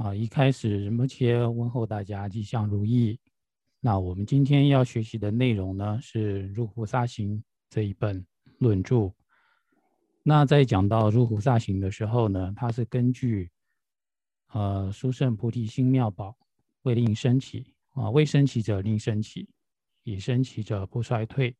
[0.00, 3.20] 啊，一开始仁波切问候大家吉祥如意。
[3.80, 7.36] 那我们今天要学习的内容呢，是《入菩萨行》
[7.68, 8.24] 这一本
[8.60, 9.12] 论著。
[10.22, 13.50] 那在讲到《入菩萨行》的时候呢，它是根据
[14.52, 16.34] 呃殊胜菩提心妙宝
[16.80, 19.50] 未令升起啊，未升起者令升起，
[20.04, 21.54] 已升起者不衰退，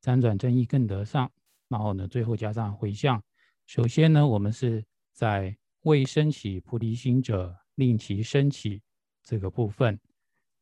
[0.00, 1.28] 辗转正义更得上。
[1.66, 3.20] 然后呢，最后加上回向。
[3.66, 8.82] 首先呢，我们是在未升起菩提心者，令其升起
[9.22, 9.98] 这个部分。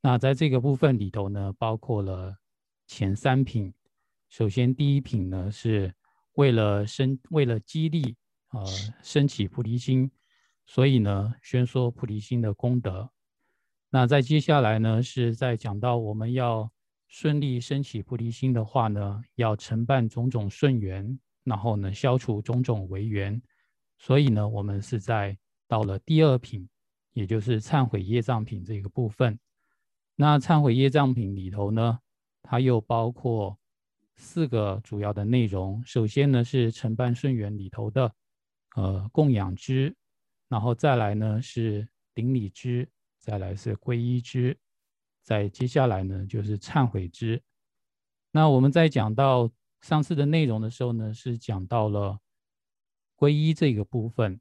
[0.01, 2.37] 那在这个部分里头呢，包括了
[2.87, 3.73] 前三品。
[4.31, 5.95] 首先第一品呢，是
[6.35, 8.17] 为了升，为了激励
[8.51, 8.65] 呃
[9.03, 10.11] 升起菩提心，
[10.67, 13.11] 所以呢宣说菩提心的功德。
[13.91, 16.71] 那在接下来呢，是在讲到我们要
[17.09, 23.43] 顺利升起菩提心的话呢，要承办种种顺缘，然后呢消除种种违缘。
[24.03, 25.37] 所以呢，我们是在
[25.69, 26.67] 到了第二品，
[27.13, 29.39] 也就是忏悔业障品这个部分。
[30.17, 32.01] 那忏悔业障品里头呢，
[32.43, 33.59] 它又包括
[34.17, 35.85] 四个主要的内容。
[35.85, 38.11] 首先呢是承办顺缘里头的
[38.75, 39.95] 呃供养之，
[40.49, 44.57] 然后再来呢是顶礼之，再来是皈依之，
[45.23, 47.43] 再接下来呢就是忏悔之。
[48.31, 49.51] 那我们在讲到
[49.83, 52.19] 上次的内容的时候呢，是讲到了。
[53.21, 54.41] 皈依这个部分，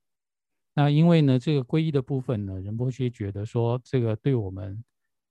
[0.73, 4.81] 那因为呢，这个皈依的部分呢，仁波切觉得说，这个对我们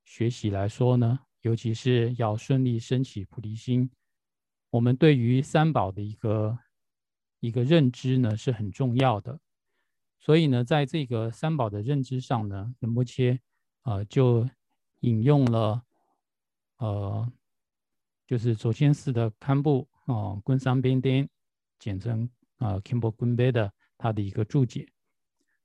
[0.04, 3.90] 学习来说呢，尤其是要顺利升起菩提心，
[4.68, 6.58] 我们对于三宝的一个
[7.40, 9.40] 一个认知呢是很重要的。
[10.20, 13.40] 所以呢，在这个三宝的认知上呢，仁波切
[13.84, 14.46] 呃就
[15.00, 15.82] 引用了
[16.76, 17.32] 呃，
[18.26, 21.26] 就是左先寺的堪布哦，昆桑边颠，
[21.78, 22.28] 简称。
[22.58, 24.86] 啊，Kimbo Gunbe 的他的一个注解，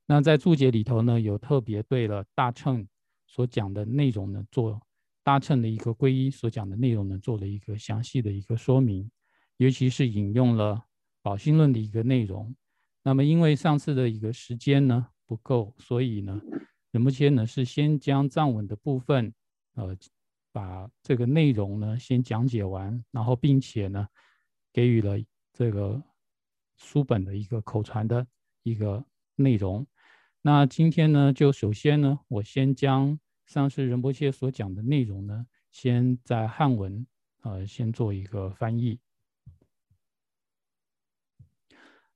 [0.05, 2.87] 那在注解里头呢，有特别对了大乘
[3.25, 4.79] 所讲的内容呢，做
[5.23, 9.09] 大乘的一个皈依所讲的内容呢，做了一个详细的一个说明，
[9.57, 10.83] 尤其是引用了
[11.21, 12.55] 宝心论的一个内容。
[13.01, 16.39] 那么因为上次的一个时间呢不够，所以呢，
[16.91, 19.33] 仁波切呢是先将藏文的部分，
[19.73, 19.97] 呃，
[20.51, 24.07] 把这个内容呢先讲解完，然后并且呢
[24.71, 25.17] 给予了
[25.51, 25.99] 这个。
[26.75, 28.25] 书本的一个口传的
[28.63, 29.03] 一个
[29.35, 29.85] 内容。
[30.41, 37.07] 那今天呢，就首先呢，我先将上次仁波切所讲的内容呢，先在汉文
[37.41, 38.99] 呃，先做一个翻译。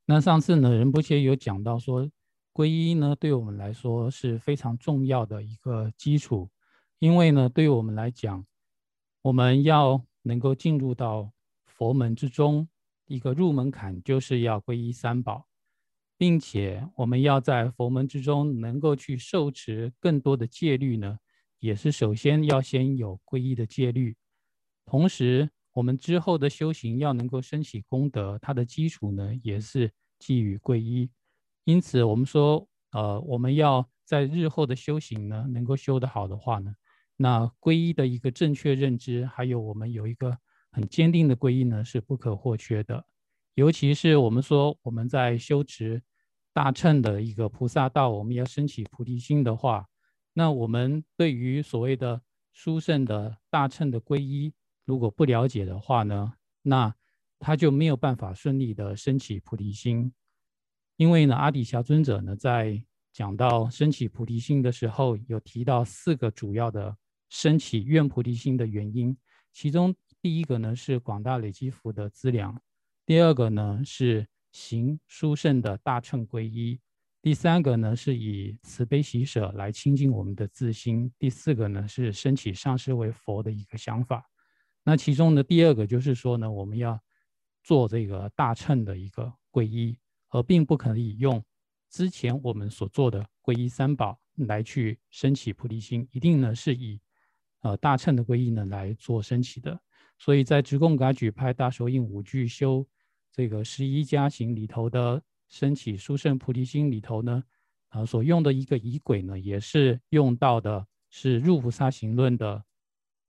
[0.05, 2.09] 那上次呢，仁波切有讲到说，
[2.53, 6.49] 皈依呢，对我们来说是非常重要的一个基础，
[6.99, 8.45] 因为呢，对于我们来讲，
[9.21, 11.31] 我们要能够进入到
[11.65, 12.67] 佛门之中。
[13.07, 15.47] 一个入门槛就是要皈依三宝，
[16.17, 21.17] 并且我们要在佛门之中能够去受持更多的戒律呢，
[21.59, 24.15] 也是首先要先有皈依的戒律。
[24.85, 29.89] 同时，我们之后的修行要能够升起功德，它的基础呢也是
[30.19, 31.09] 基于皈依。
[31.63, 36.75] 因此，我们说，呃，我们要在日后的修行呢能够修得好的话呢，
[37.15, 40.37] 那皈依的一个正确认知，还有我们有一个。
[40.77, 43.03] 很坚定的皈依呢是不可或缺的，
[43.55, 45.99] 尤其是我们说我们在修持
[46.53, 49.87] 大乘的一个菩萨道，我们要升起菩提心的话，
[50.33, 52.21] 那我们对于所谓的
[52.51, 54.53] 殊胜的大乘的皈依，
[54.85, 56.93] 如果不了解的话呢，那
[57.39, 60.13] 他就没有办法顺利的升起菩提心。
[60.95, 62.79] 因为呢，阿底峡尊者呢在
[63.11, 66.95] 讲到升起菩提心的时候，有提到四个主要的
[67.29, 69.17] 升起愿菩提心的原因，
[69.51, 69.95] 其中。
[70.21, 72.59] 第一个呢是广大累积福德资粮，
[73.05, 76.79] 第二个呢是行殊胜的大乘皈依，
[77.21, 84.29] 第三个呢是以慈悲喜舍来亲近我们的自心，第四个呢是升起上师为佛的一个想法。
[84.83, 86.99] 那其中的第二个就是说呢，我们要
[87.63, 89.97] 做这个大乘的一个皈依，
[90.29, 91.43] 而并不可以用
[91.89, 96.99] 之前我们所做的皈依三宝来去升起菩提心，一定呢是以
[97.61, 99.79] 呃大乘的皈依呢来做升起的。
[100.17, 102.85] 所以在直贡噶举派大手印五句修
[103.31, 107.43] 这个十一家行里头的升起殊胜菩提心里头呢，
[107.89, 112.65] 啊所用的一个仪轨呢，也是用到的是入菩萨行论的，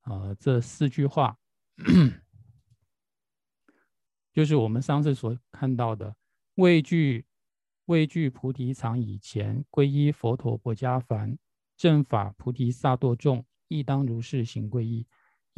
[0.03, 1.39] 呃这四句话，
[4.33, 6.17] 就是我们上次所看到的
[6.55, 7.27] 畏惧
[7.85, 11.39] 畏惧菩提藏以前皈依佛陀不加凡
[11.77, 15.07] 正法菩提萨埵众亦当如是行皈依。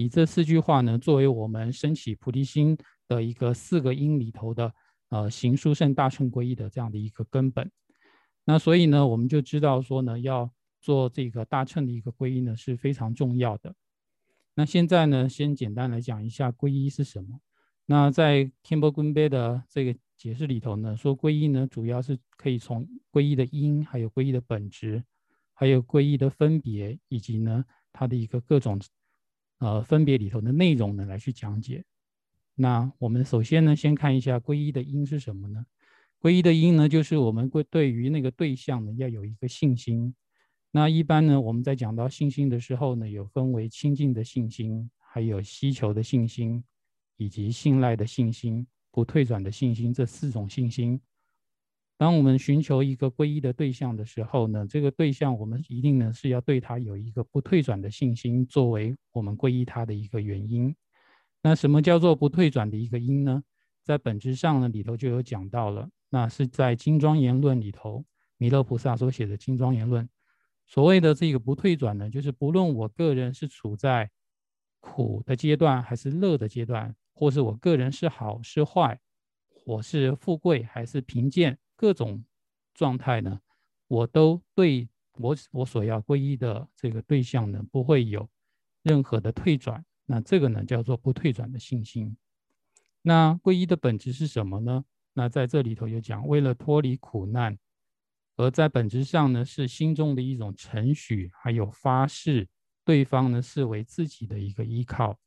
[0.01, 2.75] 以这四句话呢，作为我们升起菩提心
[3.07, 4.73] 的一个四个因里头的，
[5.11, 7.71] 呃，行殊胜大乘皈依的这样的一个根本。
[8.47, 10.51] 那所以呢，我们就知道说呢，要
[10.81, 13.75] 做这个大乘的一个皈依呢是非常重要的。
[14.55, 17.41] 那现在呢，先简单来讲一下皈依是什么。
[17.85, 25.05] 那在天波根杯的这个解释里头呢，说皈依呢，主要是可以从皈依的因，还有皈依的本质，
[25.53, 28.81] 还有皈依的分别，以及呢它的一个各种
[29.61, 31.85] 呃分别里头的内容呢来去讲解。
[32.57, 35.65] 那我们首先呢，先看一下皈依的因是什么呢？
[36.21, 40.15] 皈依的因呢，就是我们会对于那个对象呢，要有一个信心。
[40.71, 46.63] 那一般呢，我们在讲到信心的时候呢，有分为亲近的信心，还有希求的信心，
[47.17, 51.01] 以及信赖的信心、不退转的信心这四种信心。
[52.01, 60.75] 当我们寻求一个皈依的对象的时候呢，这个对象我们一定呢是要对他有一个不退转的信心，作为我们皈依他的一个原因。
[61.43, 63.43] 那什么叫做不退转的一个因呢？
[63.85, 65.91] 在本质上呢，里头就有讲到了。
[66.09, 68.03] 那是在《金庄言论》里头，
[68.39, 70.03] 弥勒菩萨所写的《金庄言论》，
[70.67, 74.11] 所谓的这个不退转呢，就是不论我个人是处在
[74.81, 78.99] 苦的阶段，还是乐的阶段，或是我个人是好是坏，
[79.67, 82.23] 我是富贵还是贫贱，各种
[82.75, 83.41] 状态呢，
[83.89, 88.29] 我都对我我所要皈依的这个对象呢，不会有
[88.83, 89.83] 任何的退转。
[90.05, 92.15] 那这个呢，叫做不退转的信心。
[93.01, 94.85] 那皈依的本质是什么呢？
[95.15, 97.59] 那在这里头有讲，为了脱离苦难，
[98.37, 102.47] 而在本质上呢，是心中的一种承许，还有发誓，
[102.85, 105.19] 对方呢视为自己的一个依靠。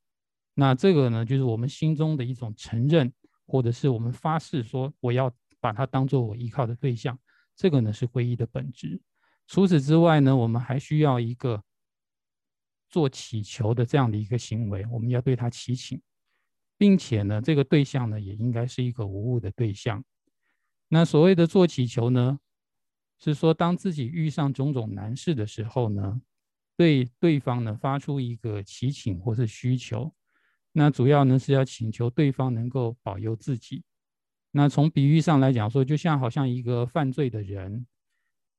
[0.54, 3.12] 那这个呢，就是我们心中的一种承认，
[3.48, 5.34] 或者是我们发誓说，我要
[5.64, 7.18] 把它当做我依靠的对象。
[7.56, 9.02] 这个呢是皈依的本质。
[9.48, 11.64] 除此之外呢，我们还需要一个
[12.90, 16.02] 做祈求的这样的一个行为，我们要对他祈请。
[16.78, 20.04] 并且呢，这个对象呢，也应该是一个无误的对象。
[20.90, 22.40] 那所谓的做祈求呢，
[23.20, 26.20] 是说当自己遇上种种难事的时候呢，
[26.76, 30.14] 对对方呢发出一个祈请或是需求。
[30.74, 33.84] 那主要呢是要请求对方能够保佑自己。
[34.54, 37.86] 那从比喻上来讲说，就像好像一个犯罪的人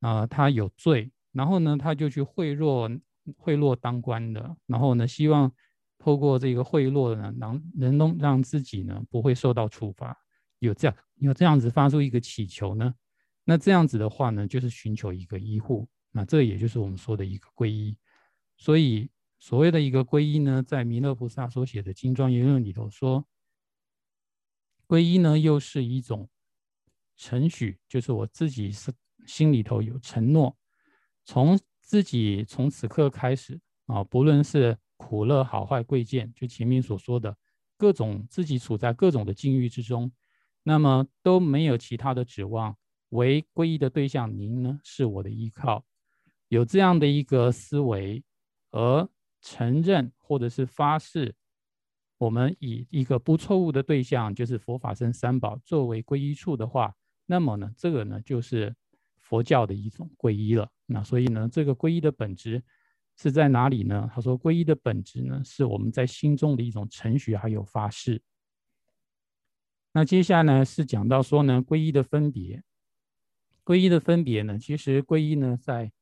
[0.00, 3.00] 啊，他有罪，然后呢他就去贿赂
[3.38, 5.50] 贿赂当官的，然后呢希望。
[5.96, 10.14] 透过这个贿赂呢，能能能让自己呢不会受到处罚，
[10.58, 12.93] 有这样有这样子发出一个祈求呢，
[13.43, 17.96] 那这样子的话呢，就是寻求一个医护，那这也就是我们说的一个皈依。
[18.58, 19.08] 所以
[19.38, 23.26] 所谓的一个皈依呢，在弥勒菩萨所写的《金庄言论》里头说，
[24.87, 26.29] 皈依呢又是一种
[27.17, 28.93] 承许，就是我自己是
[29.27, 30.57] 心里头有承诺，
[31.25, 34.77] 从自己从此刻开始啊，不论是。
[34.97, 37.37] 苦乐好坏贵贱，就前面所说的
[37.77, 40.11] 各种自己处在各种的境遇之中，
[40.63, 42.75] 那么都没有其他的指望，
[43.11, 45.85] 唯皈依的对象您呢是我的依靠。
[46.49, 48.23] 有这样的一个思维，
[48.71, 49.07] 而
[49.43, 51.35] 承认或者是发誓，
[52.25, 56.94] 我们以一个不错误的对象，就是佛法僧三宝作为皈依处的话，
[57.26, 58.75] 那么呢，这个呢就是
[59.19, 60.69] 佛教的一种皈依了。
[60.87, 62.62] 那所以呢，这个皈依的本质。
[63.17, 64.11] 是在哪里呢？
[64.12, 68.21] 他说，皈依的本质呢，是我们在心中的一种程序，还有发誓。
[69.93, 72.65] 那接下来呢是讲到说呢，皈依的分别。
[73.65, 75.93] 皈依的分别呢，其实皈依呢，在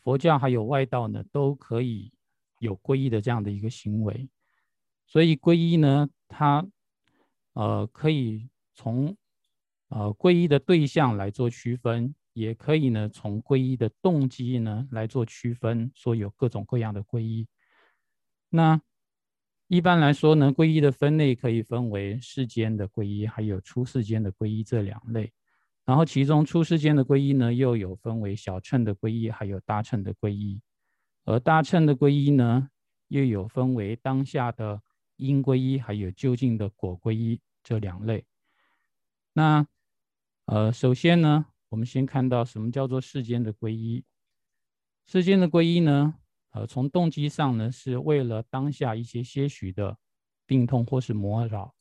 [0.00, 2.10] 佛教还有外道呢，都可以
[2.58, 4.28] 有皈依的这样的一个行为。
[5.12, 6.66] 所以皈依呢，它
[7.52, 9.14] 呃可以从
[9.88, 12.14] 呃皈依的对象来做区分。
[12.34, 17.46] 也可以呢，从皈依的动机呢来做区分，说有各种各样的皈依。
[18.48, 18.80] 那
[19.68, 25.30] 一般来说呢，皈依的分类可以分为世间的皈依，还有出世间的皈依这两类。
[25.84, 30.62] 然后其中出世间的皈依呢，又有分为小乘的皈依，还有大乘的皈依。
[31.26, 32.70] 而大乘的皈依呢，
[33.08, 34.80] 又有分为当下的
[35.22, 38.24] 因归一，还有究竟的果归一这两类。
[39.32, 39.66] 那
[40.46, 41.46] 呃，首先呢。
[41.72, 44.04] 我们先看到什么叫做世间的归一？
[45.06, 46.14] 世间的归一呢？
[46.50, 49.96] 呃，从动机上呢，是为了当下一些些许的
[50.44, 51.74] 病痛或是魔扰，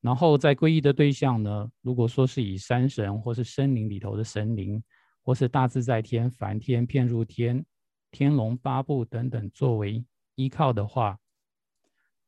[0.00, 4.82] 然后在皈依的对象呢，如果说是以山神或是森林里头的神灵，
[5.22, 7.64] 或是大自在天、梵天、遍入天、
[8.10, 11.16] 天龙八部等等作为依靠的话，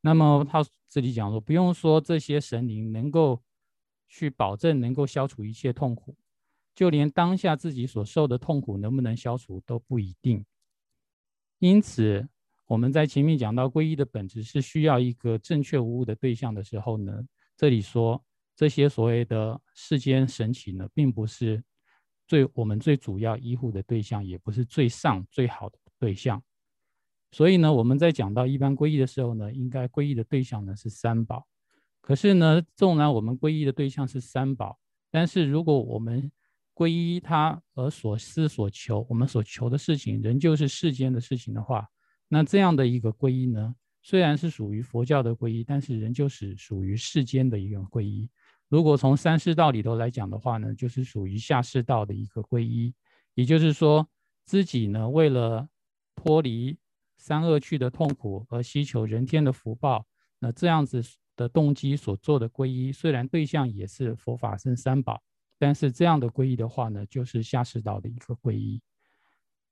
[0.00, 3.42] 那么他这里讲说，不用说这些神灵能够
[4.08, 6.16] 去保证能够消除一切痛苦。
[6.74, 10.44] 就连当下自己所受的痛苦能不能消除都不一定，
[11.58, 12.28] 因此
[12.66, 17.20] 我们在前面讲到皈依的本质是需要一个正确无误的对象的时候呢，
[17.56, 18.24] 这里说
[18.54, 21.60] 这些所谓的世间神奇呢，并不是
[22.28, 26.40] 最我们最主要依护的对象，也不是最上最好的对象。
[27.30, 31.46] 所以呢，我们在讲到一般皈依的时候呢，应该皈依的对象呢是三宝。
[32.00, 34.78] 可是呢，纵然我们皈依的对象是三宝，
[35.10, 36.32] 但是如果我们
[36.74, 41.86] 皈依他而所思所求，我们所求的事情仍旧是世间的事情的话，
[42.28, 48.30] 那这样的一个皈依呢，虽然是属于佛教的皈依，但是仍旧是属于世间的一个皈依。
[48.68, 52.94] 如果从三世道里头来讲的话呢，就是属于下世道的一个皈依。
[53.34, 54.08] 也就是说，
[54.44, 55.68] 自己呢为了
[56.14, 56.78] 脱离
[57.28, 60.06] 三恶趣的痛苦而希求人天的福报，
[60.38, 61.04] 那这样子
[61.36, 65.20] 的动机所做的皈依，虽然对象也是佛法僧三宝。
[65.58, 68.80] 但是这样的皈依的话呢，就是下世道的一个皈依。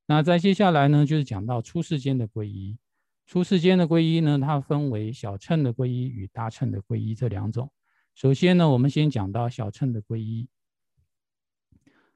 [0.05, 2.77] 那在接下来呢，就是讲到出世间的皈依。
[3.25, 7.71] 出世间的皈依呢，它分为小乘的皈依与大乘的皈依这两种。
[8.15, 10.49] 首先呢，我们先讲到小乘的皈依。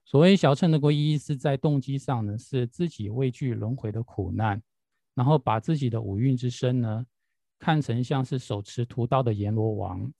[0.04, 4.60] 所谓小乘的皈依，是在动机上呢，是自己畏惧轮回的苦难，
[5.20, 7.04] 然后把自己的五蕴之身呢，
[7.58, 10.10] 看成像是手持屠刀的阎罗王。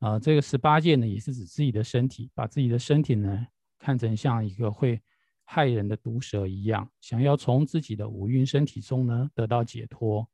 [0.00, 3.46] 啊，这个十八戒呢，也是指自己的身体，把自己的身体呢
[3.78, 5.00] 看成像一个会
[5.44, 10.28] 害人的毒蛇一样，想要从自己的五蕴身体中呢得到解脱，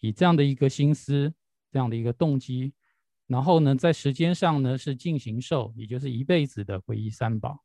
[0.00, 1.32] 以这样的一个心思，
[1.72, 2.74] 这样的一个动机，
[3.28, 7.64] 然后呢，在时间上呢是进行受，也就是一辈子的皈依三宝。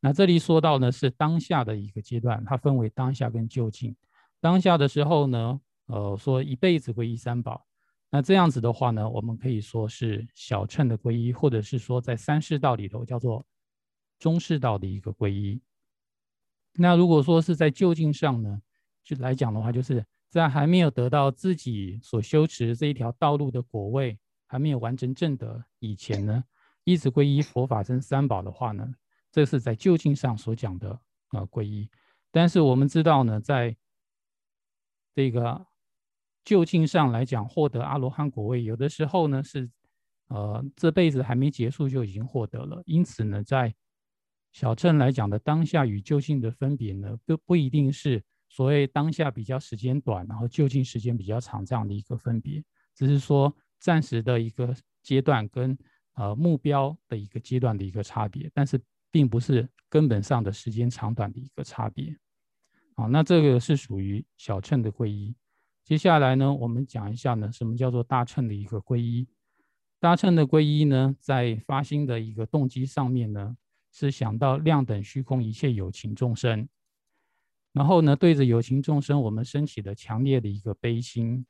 [0.00, 3.94] 那这里说到呢是当下的一个阶段，它分为当下跟就近。
[4.40, 7.66] 当下的时候呢，呃，说一辈子皈依三宝。
[8.10, 13.44] 那这样子的话呢，我们可以说是小乘的皈依，或者是说在三世道里头叫做
[14.18, 15.60] 中世道的一个皈依。
[16.74, 18.62] 那如果说是在就近上呢，
[19.04, 26.44] 就来讲的话，就是在还没有得到自己所修持这一条道路的果位，还没有完成正德以前呢，
[26.84, 28.88] 一直皈依佛法僧三宝的话呢，
[29.30, 30.90] 这是在就近上所讲的
[31.28, 31.90] 啊皈依。
[32.30, 33.76] 但是我们知道呢，在
[35.18, 35.66] 这个。
[36.44, 39.68] 就近上来讲，获得阿罗汉果位，有的时候呢是，
[40.28, 42.80] 呃，这辈子还没结束就已经获得了。
[42.86, 43.74] 因此呢，在
[44.52, 55.76] 小乘来讲的当下与就近的分别呢，不不一定是所谓当下比较时间短，然后就近时间比较长这样的一个分别，只是说暂时的一个阶段跟
[56.14, 62.16] 呃目标的一个阶段的一个差别，但是并不是根本上的时间长短的一个差别。
[62.98, 65.32] 好，那这个是属于小乘的皈依。
[65.84, 69.28] 接下来呢，我们讲一下呢，什么叫做大乘的一个皈依？
[70.00, 73.56] 大乘的皈依呢，在发心的一个动机上面呢，
[73.92, 76.68] 是想到量等虚空一切有情众生，
[77.72, 81.46] 然后呢，对着有情众生，我们升起的强烈的一个悲心，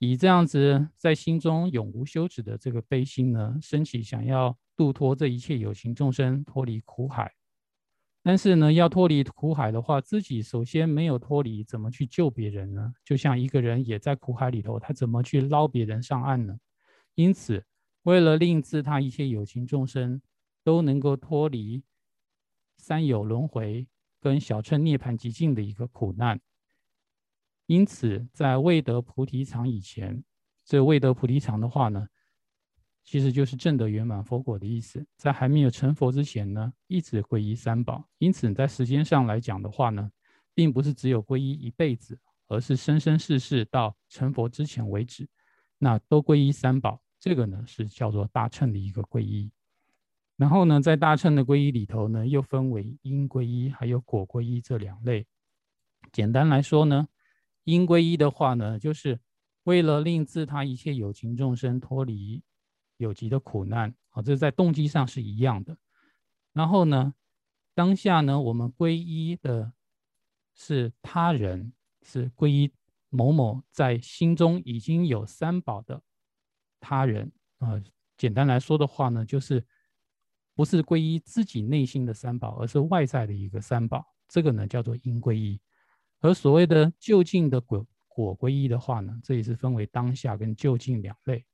[0.00, 7.32] 以这样子在心中永无休止的这个悲心呢，升起想要度脱这一切有情众生脱离苦海。
[8.22, 12.92] 但是呢，要脱离苦海的话，自己首先没有脱离，怎么去救别人呢？
[13.02, 16.58] 就像一个人也在苦海里头，他怎么去捞别人上岸呢？
[17.14, 17.64] 因此，
[18.02, 20.20] 为了令自他一切有情众生
[20.62, 21.82] 都能够脱离
[22.76, 23.86] 三有轮回
[24.20, 26.38] 跟小乘涅槃极境的一个苦难，
[27.64, 30.22] 因此在未得菩提场以前，
[30.66, 32.06] 这未得菩提场的话呢？
[33.02, 38.08] 其实就是正得圆满佛果的意思，在还没有成佛之前呢，一直皈依三宝。
[38.18, 40.10] 因此，在时间上来讲的话呢，
[40.54, 45.28] 并不是只有皈依一辈子，而是生生世世到成佛之前为止，
[45.78, 47.00] 那都皈依三宝。
[47.18, 49.50] 这个呢是叫做大乘的一个皈依。
[50.36, 55.26] 然后呢，在大乘的皈依里头呢，又分为因皈依还有果皈依这两类。
[56.12, 57.08] 简单来说呢，
[57.64, 59.20] 因皈依的话呢，就是
[59.64, 62.42] 为了令自他一切有情众生脱离。
[63.00, 65.76] 有极的苦难，啊，这是在动机上是一样的。
[66.52, 67.14] 然后呢，
[67.74, 69.72] 当下呢，我们皈依的
[70.54, 72.70] 是他人，是皈依
[73.08, 76.02] 某某在心中已经有三宝的
[76.78, 77.82] 他人啊。
[78.18, 79.66] 简单来说的话呢，就是
[80.54, 84.04] 不是皈依自己内心的三宝，而是外在的一个三宝。
[84.28, 85.58] 这个呢叫做因皈依。
[86.20, 91.46] 而所谓的就近的果果皈依的话呢，这也是分为当下跟就近两类。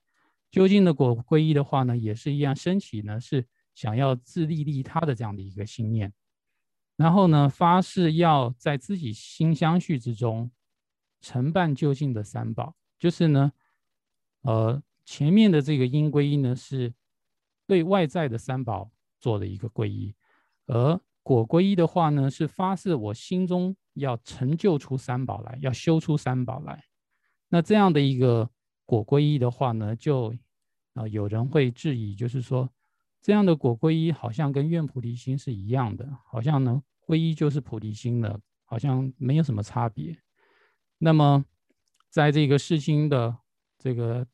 [0.51, 6.13] 究竟的果皈依的话呢，也是一样，升起呢是想要自利利他的这样的一个心念，
[6.97, 10.51] 然后呢发誓要在自己心相续之中
[11.21, 13.53] 承办究竟的三宝，就是呢，
[14.43, 16.95] 呃前面的这个因皈依呢是
[17.67, 20.15] 对外在的三宝做的一个皈依，
[20.67, 26.85] 而果皈依的话呢是发誓我心中要成就出三宝来，要修出三宝来，
[27.49, 28.49] 那这样的一个。
[28.87, 30.35] 果皈依的话呢，就
[30.95, 32.71] 啊有人会质疑，就是说
[33.21, 40.17] 这样的果皈依好像跟愿菩提心是一样的，好像呢皈依就是菩提心的，好像没有什么差别。
[40.99, 41.45] 那么
[42.09, 43.37] 在这个世亲的
[43.77, 44.27] 这个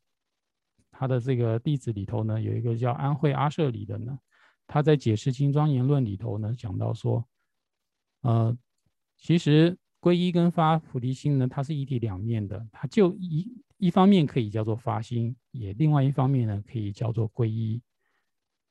[0.91, 4.17] 他的这个弟子里头呢，有一个叫安慧阿舍里的呢，
[4.67, 7.27] 他在解释金庄言论里头呢讲到说，
[8.21, 8.55] 呃，
[9.17, 17.81] 其实皈依跟发菩提心呢，它是一体两面的，它就一一方面可以叫做发心，也另外一方面呢可以叫做皈依。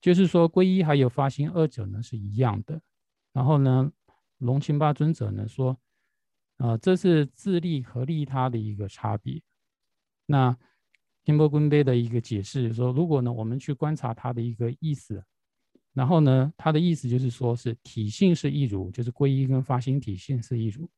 [0.01, 2.81] 就是说，皈依还有发心二者呢是一样的。
[3.33, 3.93] 然后呢，
[4.39, 5.79] 龙清巴尊者呢说，
[6.57, 9.41] 呃，这是自利和利他的一个差别。
[10.27, 10.57] 那
[11.25, 15.25] 天波坤杯的一个解释说，如果呢我们去观察它的一个意思，
[15.93, 20.89] 然后呢，它的意思就是说是体性是一如，就是皈依跟发心体性是一如，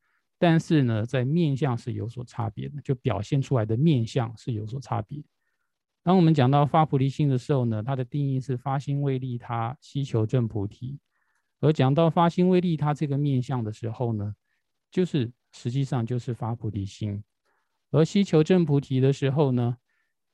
[0.47, 5.23] 但是呢，在面相是有所差别的，就表现出来的面相是有所差别。
[6.03, 10.99] 当我们讲到发菩提心的时候呢，它的定义是发心为利他，希求正菩提。
[11.61, 14.35] 而讲到发心为利他这个面相的时候呢，
[14.91, 17.23] 就是实际上就是发菩提心。
[17.89, 19.77] 而希求正菩提的时候呢，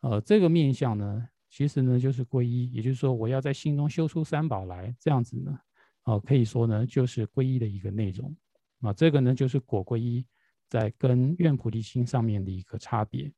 [0.02, 5.58] 呃，这个面相呢，其实呢就是皈依，也就是说我要在心中修出三宝来，这样子呢，
[6.04, 8.36] 哦，可以说呢就是皈依的一个内容。
[8.82, 10.26] 啊，这个呢就是果皈依
[10.68, 13.32] 在跟愿菩提心上面的一个差别。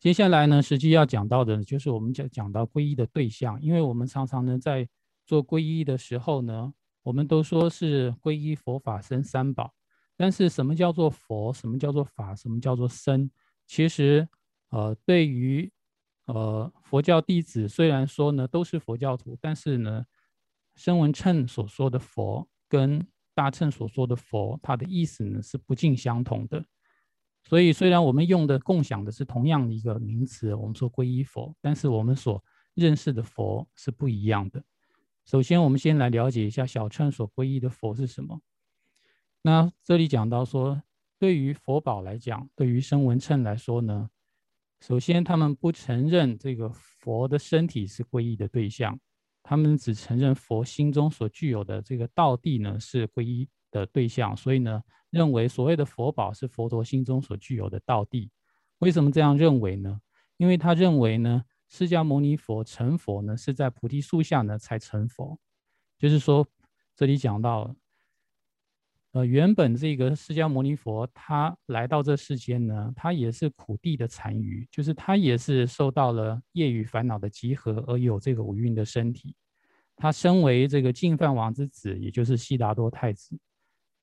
[0.00, 4.86] 接下来呢，实际要讲到的，就是我们讲讲到皈依的对象，因为我们常常呢在
[5.26, 9.72] 做皈依的时候呢，我们都说是皈依佛法僧三宝，
[10.14, 11.52] 但是什么叫做佛？
[11.54, 12.34] 什么叫做法？
[12.36, 13.30] 什么叫做僧？
[13.66, 14.28] 其实，
[14.68, 15.72] 呃，对于
[16.26, 20.04] 呃佛教弟子，虽然说呢都是佛教徒，但是呢，
[20.74, 26.64] 声闻称所说的佛跟大乘所说的佛，它的意思呢是不尽相同的。
[27.42, 34.64] 所以，虽然我们用的共享的是同样的一个名词，我们说皈依佛，但是我们所认识的佛是不一样的。
[35.26, 38.40] 首先，我们先来了解一下小乘所皈依的佛是什么。
[39.42, 40.82] 那这里讲到说，
[41.18, 44.08] 对于佛宝来讲，对于声闻乘来说呢，
[44.80, 48.98] 首先他们不承认这个佛的身体是皈依的对象，
[49.44, 53.48] 他们只承认佛心中所具有的这个道地呢是皈依。
[53.74, 54.80] 的对象，所以呢，
[55.10, 58.30] 认为所谓的佛宝是佛陀心中所具有的道地。
[58.78, 60.00] 为什么这样认为呢？
[60.36, 65.36] 因为他认为呢，释迦牟尼佛成佛呢，是在菩提树下呢才成佛。
[65.98, 66.46] 就是说，
[66.94, 67.74] 这里讲到，
[69.14, 79.36] 呃，原本这个释迦牟尼佛他来到这世间呢，他也是苦地的残余，就是他也是受到了业与烦恼的集合而有这个五蕴的身体。
[79.94, 83.38] 他身为这个净饭王之子，也就是悉达多太子。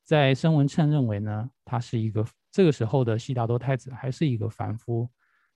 [0.06, 5.10] 在声闻称认为呢，他是一个这个时候的悉达多太子还是一个凡夫，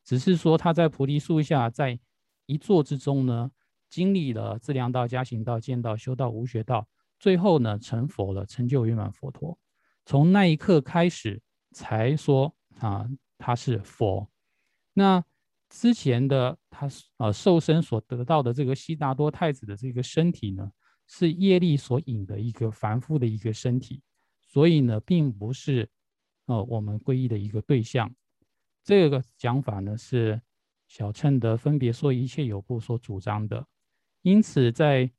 [0.03, 1.97] 只是说他在菩提树下，在
[2.45, 3.49] 一坐之中呢，
[3.89, 6.85] 经历了自量道、加行道、见道、修道、无学道，
[7.19, 9.57] 最后呢成佛了，成就圆满佛陀。
[10.05, 14.29] 从那一刻开始，才说啊他是佛。
[14.93, 15.23] 那
[15.69, 20.71] 之前的他呃受身所得到的这个悉达多太子的这个身体呢，
[21.07, 24.01] 是业力所引的一个凡夫的一个身体。
[24.41, 25.89] 所以呢，并不是，
[26.45, 28.13] 呃，我们皈依的一个对象。
[28.83, 30.39] 这个讲法呢，是
[30.87, 33.67] 小乘的分别说一切有部所主张的。
[34.21, 35.11] 因此，在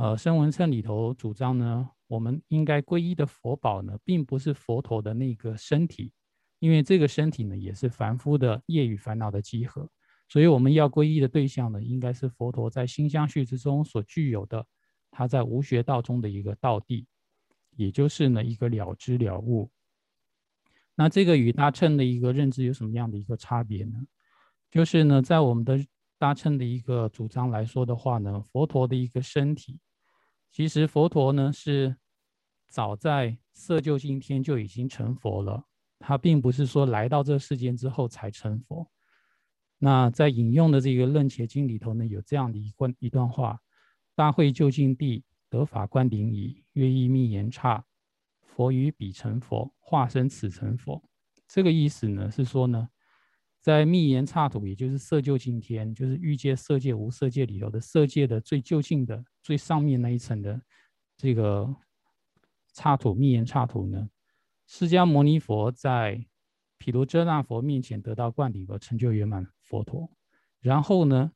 [0.00, 6.10] 呃声闻称里头主张呢，我们应该皈依的佛宝呢，并不是佛陀的那个身体，
[6.58, 9.86] 因为这个身体呢，也是凡夫的业与烦恼的集合。
[10.26, 14.66] 所以，我们要皈依的对象呢，应该是佛陀在心相续之中所具有的，
[15.10, 17.06] 他在无学道中的一个道地。
[17.76, 19.70] 也就是呢一个了知了悟，
[20.94, 23.98] 那这个与大乘的一个认知有什么样的一个差别呢？
[24.70, 25.78] 就是呢在我们的
[26.18, 29.78] 大乘的一个主张来说的话呢，佛陀的一个身体，
[30.50, 31.96] 其实佛陀呢是
[32.68, 35.64] 早在色究竟天就已经成佛了，
[35.98, 38.90] 他并不是说来到这世间之后才成佛。
[39.78, 43.60] 那在引用的这个《楞伽经》里头呢，有这样的一段一段话：
[44.14, 45.24] 大会究竟地。
[45.52, 47.84] 得法观顶矣，曰意密言差，
[48.40, 51.02] 佛于彼成佛，化身此成佛。
[51.48, 52.88] 这个意思呢，是说呢，
[53.60, 60.60] 在密言刹土，也就是色究竟天，就是欲界、色界、无色界里头的色界的最究竟的最上面那一层的
[61.16, 61.68] 这个
[62.72, 64.08] 刹土密言刹土呢，
[64.66, 66.24] 释迦牟尼佛在
[66.78, 70.10] 毗卢遮那佛面前得到灌顶而成就圆满佛陀，
[70.60, 71.30] 然后呢，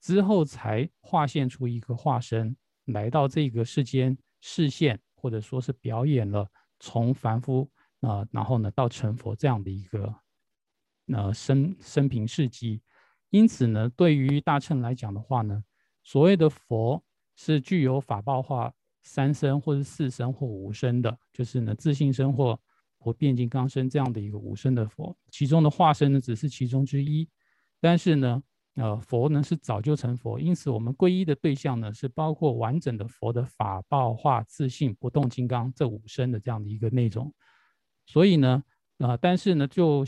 [0.00, 2.56] 之后才化现出一个化身。
[2.88, 6.46] 来到这个世间视线，或者说是表演了
[6.78, 10.14] 从凡夫啊，然后呢到成佛这样的一个
[11.12, 12.80] 呃生生平事迹。
[13.30, 15.64] 因此呢，对于大乘来讲的话呢，
[16.02, 17.02] 所谓的佛
[17.34, 22.58] 是具有法报化三身或者四身或五身的，就是呢自信身或
[22.98, 27.28] 或变金刚身这样的一个五身的佛，其中的化身呢只是其中之一，
[27.80, 28.42] 但是呢，
[28.76, 37.34] 呃，佛呢是早就成佛，因此我们皈依的对象呢是包括完整的佛的法报化自信不动金刚这五身的这样的一个内容，
[38.06, 38.62] 所以呢，
[38.98, 40.04] 啊，但是呢，就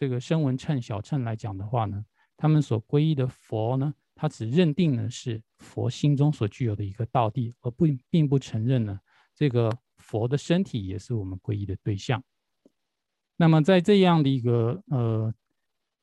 [0.00, 2.02] 这个声闻乘小乘来讲的话呢，
[2.36, 8.98] 他们所皈依的佛呢，他只认定呢是佛心中所具有的一个道地，而不并不承认呢
[9.36, 9.70] 这个。
[10.02, 12.24] 佛的身体也是我们皈依的对象。
[13.36, 15.32] 那么在这样的一个呃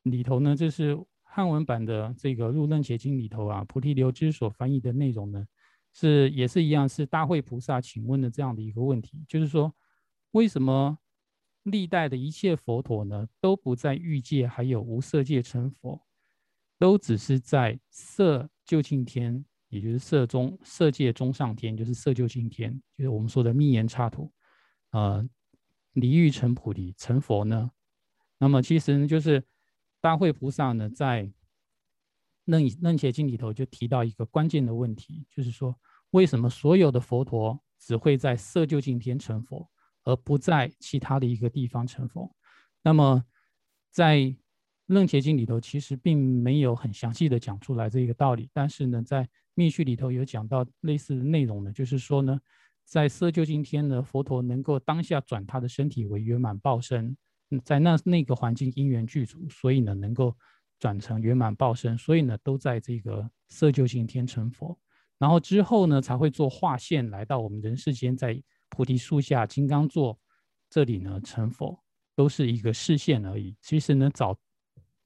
[0.04, 5.44] 里头呢，这是汉文版的这个《入楞伽经》里头啊，菩提流支所翻译的内容呢，
[5.92, 9.74] 是也是一样，是大会菩萨请问的这样的一个问题，就是说，
[10.30, 10.96] 为什么
[11.64, 16.00] 历代的一切佛陀呢，都不在欲界还有无色界成佛，
[16.78, 19.44] 都只是在色究竟天？
[19.68, 24.32] 也就是色中色界中上天，就是色究竟天，就是我们说的密言刹土，
[24.92, 25.28] 呃，
[25.92, 27.70] 离欲成菩提成佛呢。
[28.38, 29.44] 那么其实呢，就是
[30.00, 31.30] 大慧菩萨呢，在
[32.46, 35.78] 楞楞伽经里头就提到一个关键的问题，就是说
[36.12, 39.68] 为什么所有的佛陀只会在色究竟天成佛，
[40.08, 42.34] 而不在其他的一个地方成佛？
[42.82, 43.22] 那么
[43.90, 44.34] 在
[44.86, 52.40] 楞伽经里头其实并没有很详细的讲出来这个道理，但是呢，在密续里头有讲到类似的内容呢，就是说呢，
[52.86, 57.14] 在色究竟天呢，佛陀能够当下转他的身体为圆满报身，
[57.62, 60.34] 在那那个环境因缘具足，所以呢能够
[60.78, 64.78] 转成圆满报身，所以呢都在这个色究竟天成佛，
[65.18, 70.18] 然后之后呢才会做化现来到我们人世间，在菩提树下金刚座
[70.70, 71.82] 这里呢成佛，
[72.14, 73.56] 都是一个视线而已。
[73.60, 74.38] 其实呢早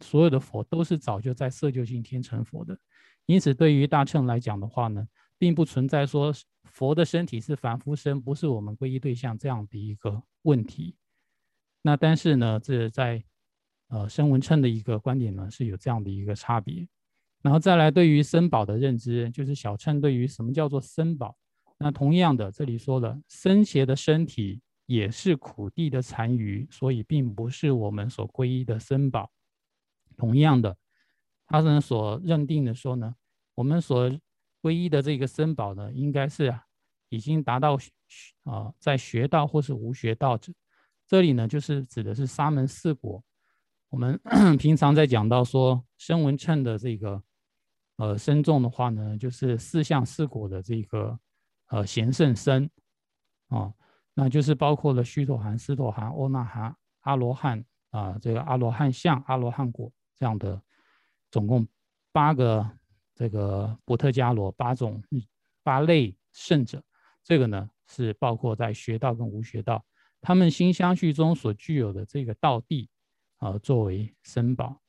[0.01, 2.79] 所有的佛都是早就在色究竟天成佛的。
[3.27, 5.07] 因此，对于大乘来讲的话呢，
[5.39, 10.97] 并不存在说佛的身体是凡夫身，不是我们皈依对象这样的一个问题。
[11.83, 13.23] 那但是呢，这在
[13.89, 16.89] 呃声闻称的一个观点呢，是有这样的一个差别。
[17.43, 21.37] 然后再来，对于僧宝的认知，就是小乘对于什么叫做僧宝。
[21.83, 29.31] 那同样的，这里说了，僧邪的身体也是苦地的残余，所以并不是我们所皈依的僧宝。
[30.17, 30.77] 同样的。
[31.49, 33.15] 他们所认定的说呢，
[33.55, 34.11] 我们所
[34.63, 36.55] 皈依的这个僧宝呢，应该是
[37.11, 37.77] 已经达到
[38.45, 40.51] 啊，在学道或是无学道者。
[41.07, 43.23] 这里呢，就是指的是沙门四果。
[43.91, 44.19] 我们
[44.59, 47.23] 平常在讲到说声闻称的这个
[47.97, 51.19] 呃僧众的话呢，就是四相四果的这个
[51.73, 52.69] 呃贤圣僧
[53.49, 53.73] 啊，
[54.13, 60.63] 那就是包括了须陀含、斯陀含、欧那含、阿罗汉啊，这个阿罗汉相、阿罗汉果这样的。
[61.33, 61.67] 总共
[62.13, 62.71] 八个
[63.15, 65.03] 这个波特伽罗八种
[65.63, 66.85] 八类圣者，
[67.25, 69.83] 这个呢是包括在学道跟无学道，
[70.21, 72.91] 他们心相续中所具有的这个道地
[73.39, 74.83] 啊，作为僧宝。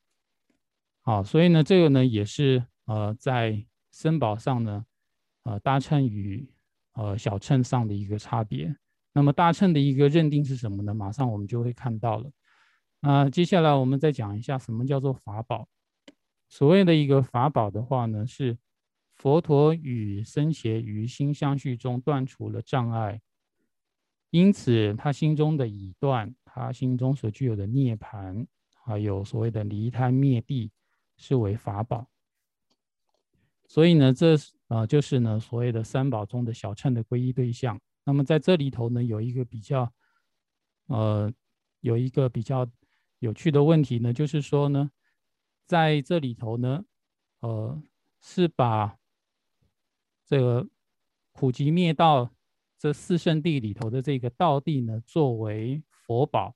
[0.99, 4.85] 好，所以呢，这个呢也是呃在僧宝上呢，
[5.43, 6.52] 呃搭乘与
[6.93, 8.75] 呃小秤上的一个差别。
[9.13, 10.93] 那么大秤的一个认定是什么呢？
[10.93, 12.31] 马上我们就会看到了。
[12.99, 15.67] 那接下来我们再讲一下什么叫做法宝。
[16.49, 18.57] 所谓的一个法宝的话呢，是
[19.13, 23.21] 佛陀与僧伽于心相续中断除了障碍，
[24.31, 28.47] 因此他心中的已断，他心中所具有的涅盘，
[28.83, 30.71] 还有所谓的离贪灭地，
[31.17, 32.07] 是为法宝。
[33.73, 34.35] 所以呢，这
[34.67, 37.81] 啊就是呢所谓的三宝中的小乘的皈依对象。
[38.05, 39.91] 那么在这里头呢，有一个比较，
[40.85, 41.33] 呃，
[41.79, 42.69] 有一个比较
[43.17, 44.91] 有趣的问题呢，就是说呢。
[45.65, 46.85] 在这里头呢，
[47.39, 47.81] 呃，
[48.21, 48.95] 是把
[50.27, 50.67] 这个
[51.31, 52.29] 普及灭道
[52.77, 56.55] 这四圣地里头的这个道地呢，作为佛宝，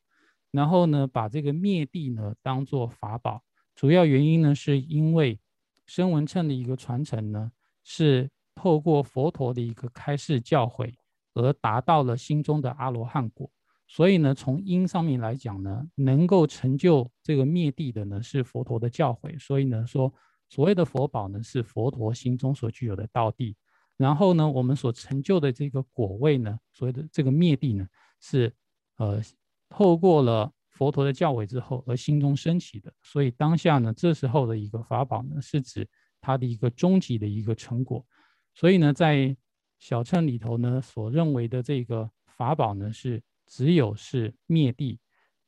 [0.51, 3.43] 然后呢，把这个灭地呢当做法宝。
[3.73, 5.39] 主要原因呢，是因为
[5.87, 7.51] 声闻乘的一个传承呢，
[7.83, 10.93] 是透过佛陀的一个开示教诲，
[11.33, 13.49] 而达到了心中的阿罗汉果。
[13.87, 19.39] 所以呢，从因上面来讲呢，能够成就这个灭地的呢，是佛陀的教诲。
[19.39, 20.13] 所以呢，说
[20.49, 23.55] 所谓的佛宝呢，是佛陀心中所具有的道地。
[23.95, 27.87] 然后呢，我们所成就的这个果位呢，所谓的这个灭地呢，
[28.19, 28.53] 是
[28.97, 29.21] 呃
[29.69, 32.93] 透过了佛陀的教诲之后而心中升起的。
[33.01, 35.89] 所以当下呢，这时候的一个法宝呢，是指
[36.21, 38.05] 它的一个终极的一个成果。
[38.53, 39.35] 所以呢，在
[39.79, 43.23] 小乘里头呢，所认为的这个法宝呢，是。
[43.49, 44.99] 只有是灭地，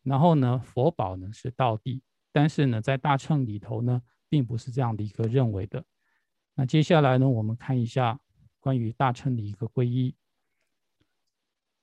[0.04, 5.84] 然后呢，佛宝呢是道地，但是呢，在大乘里头呢，并不是这样的一个认为的。
[6.56, 8.22] 那接下来呢，我们看一下
[8.62, 10.16] 关于大乘的一个皈依。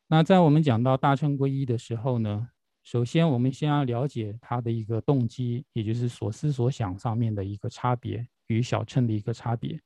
[0.06, 2.48] 那在我们讲到大乘皈依的时候呢，
[2.86, 9.80] 首先我们先要了解它的一个动机，也就是所思所想上面的一个差别与小乘的一个差别。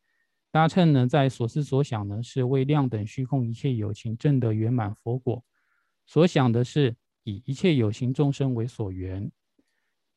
[0.51, 5.43] 大乘呢，在所思所想呢，是为量等虚空一切有情证得圆满佛果，
[6.05, 9.33] 所想的是以一切有情众生为所缘。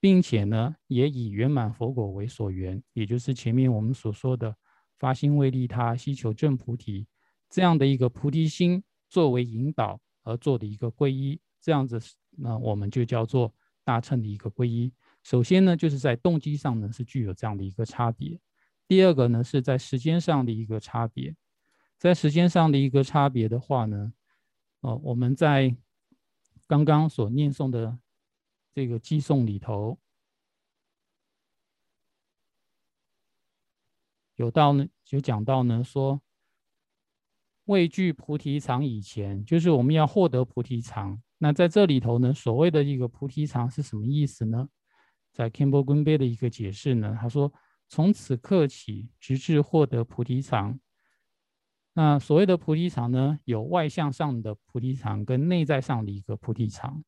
[0.01, 4.53] 并且呢，也以圆满佛果为所缘，也就是前面我们所说的
[4.99, 7.07] 发心为利他、希求正菩提
[7.49, 11.97] 这样的一个菩提心作为引导而做的一个皈依，这样子，
[12.37, 14.91] 那我们就叫做大乘的一个皈依。
[15.23, 18.37] 首先呢，就是在动机上呢是具有这样的一个差别；
[18.87, 21.35] 第二个呢，是在时间上的一个差别。
[21.97, 24.13] 在时间上的一个差别的话呢，
[24.81, 25.75] 哦，我们在
[26.67, 27.97] 刚刚所念诵的。
[28.75, 29.99] 这个寄颂里头
[34.33, 36.19] 有到呢，就讲到呢，说
[37.65, 41.21] 畏惧菩提藏以前，就是我们要获得菩提藏。
[41.43, 44.69] 那在这里头呢，所谓的一个菩提常是什么意思呢？
[45.33, 47.51] 在 Campbell 根贝的一个解释呢，他说
[47.89, 50.79] 从此刻起，直至获得菩提常。
[51.95, 57.03] 那所谓的菩提常呢，有外向上的菩提常跟内在上的一个菩提常。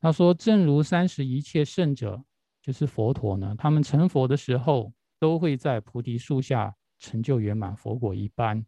[0.00, 2.24] 他说：“正如三十一切圣者，
[2.62, 8.64] 就是佛陀呢，他们成佛的时候，都会在菩提树下成就圆满佛果一般。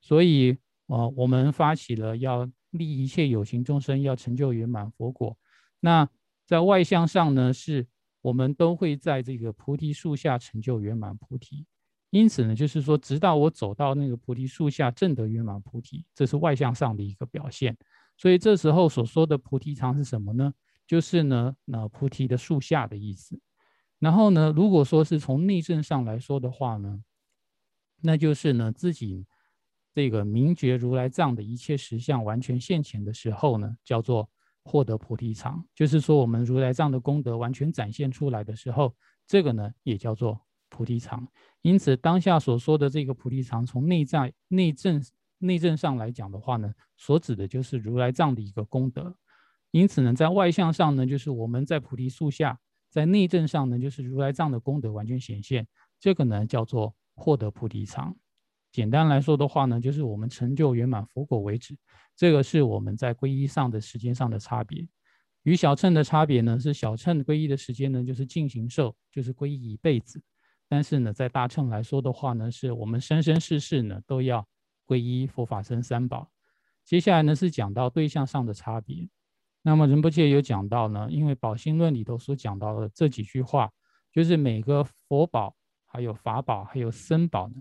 [0.00, 5.36] 所以，呃，我们发起了要利一切有情众生，要成就圆满佛果。
[5.80, 6.08] 那
[6.46, 7.86] 在外向上呢，是
[8.20, 11.66] 我们都会在这个菩提树下成就圆满菩提。
[12.10, 17.76] 因此呢，就是说，直到我走到那个菩提树下，证得圆满菩提，这是外向上的一个表现。”
[18.18, 20.52] 所以这时候所说的菩提藏是什么呢？
[20.86, 23.40] 就是呢，那菩提的树下的意思。
[24.00, 27.02] 然后呢，如果说是从内证上来说的话呢，
[28.02, 29.24] 那就是呢自己
[29.94, 34.28] 这个明觉如来藏的一切实相完全现前的时候呢，叫做
[34.64, 35.64] 获得菩提藏。
[35.74, 38.94] 就是说我们如来藏的功德完全展现出来的时候，
[39.26, 41.26] 这个呢也叫做菩提藏。
[41.62, 45.02] 因此当下所说的这个菩提藏，从内在内证。
[45.42, 49.16] 内证上来讲的话呢，所指的就是如来藏的一个功德。
[49.70, 52.52] 因此呢，在外向上呢，就是我们在菩提树下；
[52.90, 55.66] 在内证上呢，就是如来藏的功德完全显现。
[55.98, 58.14] 这个呢，叫做获得菩提藏。
[58.72, 61.76] 简单来说的话呢，就是我们成就圆满佛果为止。
[62.16, 64.86] 这个是我们在皈依上的时间上的差别。
[65.42, 70.22] 与小乘的差别呢，是小乘皈依的时间呢，就是进行受，就是皈依一辈子。
[70.68, 74.46] 但是呢，在大乘来说的话呢，是我们生生世世呢都要。
[74.86, 76.32] 皈依佛法僧三宝，
[76.84, 79.08] 接下来呢是讲到对象上的差别。
[79.62, 83.70] 那么仁波切有讲到呢，因为宝心论里头所讲到的这几句话，
[84.12, 85.54] 就是每个佛宝、
[85.86, 87.54] 还有法宝、还有僧宝呢，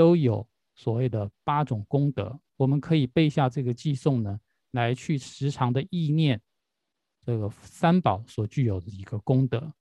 [0.00, 2.40] 都有所谓的八种功德。
[2.56, 6.40] 我们可以背下这个寄颂呢，来去时常的意念
[7.20, 9.74] 这个三宝所具有的一个功德。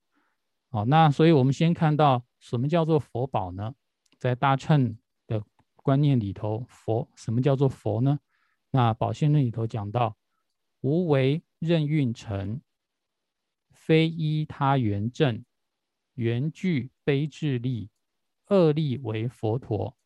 [0.69, 3.73] 好，那所以我们先看到什么叫做佛宝呢？
[4.17, 5.41] 在大乘的。
[5.81, 8.19] 观念里头，佛什么叫做佛呢？
[8.69, 10.17] 那宝性论里头讲到，
[10.81, 12.61] 无为任运成，
[13.71, 15.43] 非依他缘正，
[16.15, 17.89] 缘具悲智力，
[18.47, 19.97] 二力为佛陀。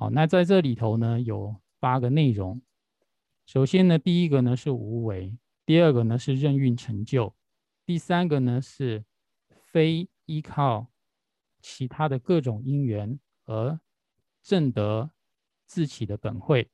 [0.00, 2.62] 好，那在这里头呢，有八个内容。
[3.44, 5.36] 首先呢，第一个呢是无为，
[5.66, 7.34] 第二个呢是任运成就，
[7.84, 9.04] 第三个呢是
[9.66, 10.86] 非依靠
[11.60, 13.78] 其他的各种因缘而。
[14.42, 15.10] 正德
[15.66, 16.70] 自起的本会，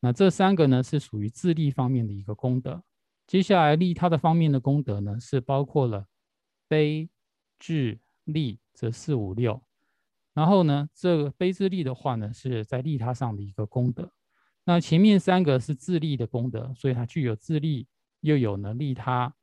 [0.00, 2.82] 那这三个呢是属于自利方面的一个功德。
[3.26, 6.08] 接下来利他的方面的功德呢，是包括了
[6.68, 7.10] 悲、
[7.58, 9.62] 智、利这四五六。
[10.34, 14.12] 然后呢，这个悲自利的话呢，是在利他上的一个功德。
[14.64, 17.86] 那前面三个是自利的功德，所以它具有自利，
[18.20, 19.34] 又有呢利他，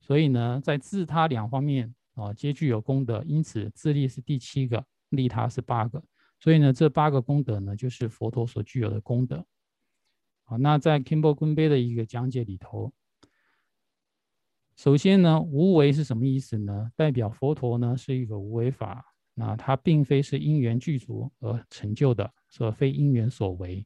[0.00, 3.22] 所以呢，在自他两方面啊，皆具有功德。
[3.26, 6.02] 因此，自利是第七个，利他是八个。
[6.40, 9.46] 所以呢，这八个功德呢，就是佛陀所具有的功德。
[10.44, 12.92] 好，那在 Kimball 坤杯的一个讲解里头，
[14.74, 16.90] 首先呢，无为是什么意思呢？
[16.96, 23.84] 代表佛陀呢是一个无为法，那它并非是因缘具足而成就的，所非因缘所为，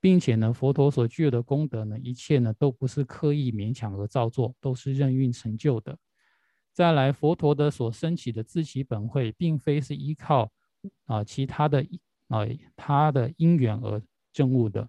[0.00, 5.98] 并且呢，佛陀所具有的功德呢，一切呢都不是刻意勉强而造作，都是任运成就的。
[6.72, 10.50] 再来，佛陀的所升起的自起本会，并非是依靠。
[11.06, 11.82] 啊，其他的
[12.28, 12.40] 啊，
[12.76, 14.02] 他的因缘而
[14.32, 14.86] 证悟的。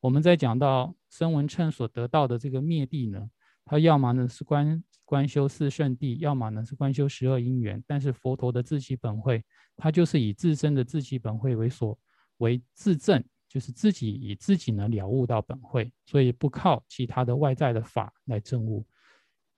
[0.00, 3.30] 我们在讲到声闻称所得到的这个灭地呢，
[3.64, 7.84] 它要么呢是观观修四圣谛，要么呢是观修十二因缘。
[7.86, 9.44] 但是佛陀的自其本慧，
[9.76, 11.98] 他就是以自身的自其本慧为所
[12.38, 18.86] 为自证，就是自己以自己呢了悟到本慧，所以不靠其他的外在的法来证悟。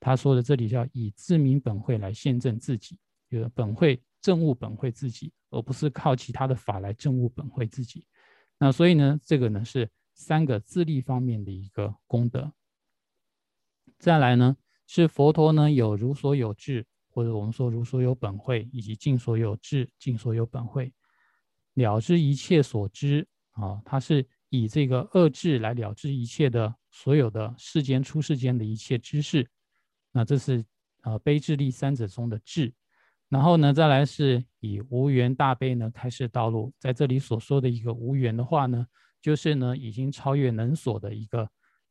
[0.00, 2.98] 他说的这里叫以自明本慧来现证自己，
[3.30, 8.04] 就是本慧证悟本慧自己，而不是靠其他的法来证悟本慧自己。
[8.58, 12.52] 那所以呢，这个呢是三个自利方面的一个功德。
[14.00, 14.56] 再来呢，
[14.86, 20.92] 是佛陀呢有如所有智，或者我们说如所有本慧，以及尽所有智、尽所有本慧，
[21.74, 29.48] 了知一切所知啊，他是以这个恶智来了知一切的所有的世间出世间的一切知识。
[30.12, 30.64] 那这是
[31.02, 32.72] 呃悲智力三者中的智。
[33.30, 38.86] 然后呢，再来是以无缘大悲呢开示道路，在这里所说的一个无缘的话呢，
[39.20, 41.48] 就是呢已经超越能所的一个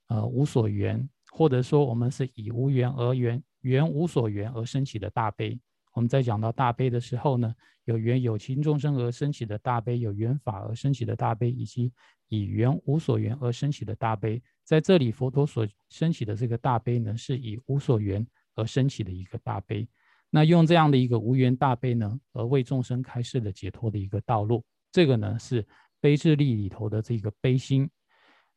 [0.07, 5.59] 呃无所缘，或者说我们是以无缘而缘，缘无所缘而升起的大悲。
[5.93, 7.51] 我们在讲到大悲的时候呢，
[7.85, 11.91] 有缘有情众生而升起的大悲，有缘法而升起的大悲，以及
[12.27, 14.39] 以缘无所缘而升起的大悲。
[14.63, 19.87] 在这里，佛陀所升起的这个大悲呢，是以无所缘而升起的一个大悲。
[20.29, 25.65] 那用这样的一个无缘大悲呢，而为众生开示的解脱的一个道路，这个呢是
[25.99, 27.89] 悲智力里头的这个悲心。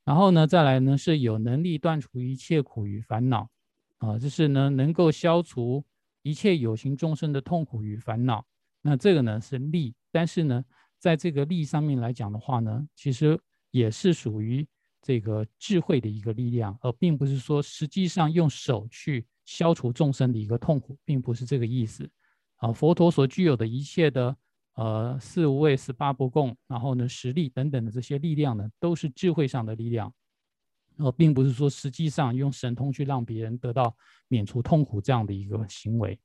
[0.07, 3.51] 然后呢，再来呢是有能力断除一切苦与烦恼，
[3.99, 5.85] 啊，就是呢能够消除
[6.23, 8.43] 一切有形众生的痛苦与烦恼。
[8.81, 10.65] 那这个呢是力，但是呢，
[10.99, 13.39] 在这个力上面来讲的话呢，其实
[13.71, 14.67] 也是属于
[15.03, 19.27] 这个智慧的一个力量，而并不是说实际上用手去。
[19.47, 22.11] 消除众生的一个痛苦，并不是这个意思
[22.57, 22.73] 啊。
[22.73, 24.37] 佛陀所具有的一切的
[24.77, 30.15] 呃四无畏、十八不共，然后呢实力等等的这些力量呢，都是智慧上的力量，
[30.99, 33.97] 呃并不是说实际上用神通去让别人得到
[34.29, 36.19] 免除痛苦这样的一个行为。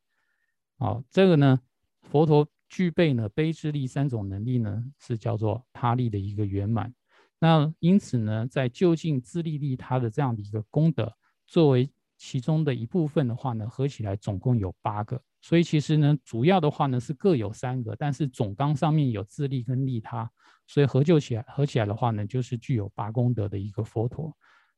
[0.78, 1.60] 好，这个呢，
[2.02, 6.94] 佛陀具备呢悲智力三种能力呢，是叫做他力的一个圆满。
[7.40, 11.12] 那因此呢，在就近自利利他的这样的一个功德，
[11.48, 20.30] 作为其中的一部分的话呢，合起来总共有八个，所以其实呢，主要的话呢是各有三个，但是总纲上面有自利跟利他，
[20.68, 24.32] 所以合就起来合起来的话呢，就是具有八功德的一个佛陀。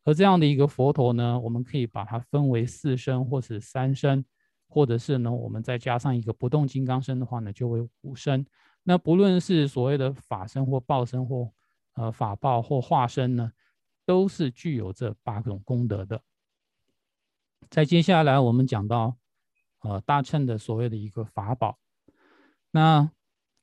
[0.06, 4.26] 而这样的一个佛陀呢，我们可以把它分为四身，或是三身，
[4.68, 8.46] 或者是呢，我们再加上一个不动金刚身的话呢，就为五身。
[8.84, 11.52] 那不论是所谓的法身或报身或
[11.94, 13.52] 呃法报或化身呢，
[14.06, 16.22] 都是具有这八种功德的。
[17.70, 19.16] 在接下来，我们讲到，
[19.84, 21.78] 呃，大乘的所谓的一个法宝，
[22.72, 23.12] 那，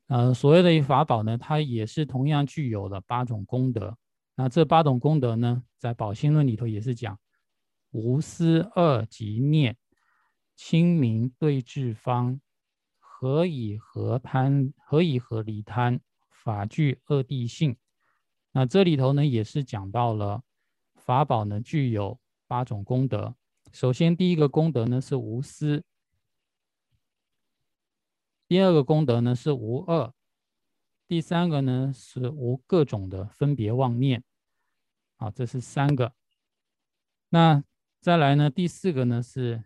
[0.07, 3.97] 呃，所谓的一法宝呢，它也是同样具有了八种功德。
[4.37, 7.19] 那这八种功德呢，在宝心论里头也是讲，
[7.91, 9.77] 无私二即念，
[10.57, 12.41] 清明对治方，
[12.99, 14.73] 何以何贪？
[14.77, 16.01] 何以何离贪？
[16.29, 17.77] 法具二谛性。
[18.53, 20.43] 那这里头呢，也是讲到了
[20.97, 23.35] 法宝呢，具有八种功德。
[23.73, 25.83] 首先，第一个功德呢是无私；
[28.51, 30.13] 第二个功德呢是无恶；
[31.07, 34.25] 第三个呢是无各种的分别妄念。
[35.19, 36.15] 啊，这是三个。
[37.29, 37.63] 那
[38.01, 38.51] 再来呢？
[38.51, 39.63] 第四个呢是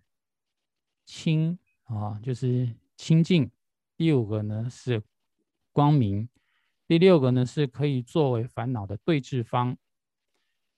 [1.06, 3.48] 清啊，就是清净；
[3.96, 5.02] 第五个呢是
[5.72, 6.28] 光明；
[6.86, 9.78] 第六个呢是可以作为烦恼的对治方。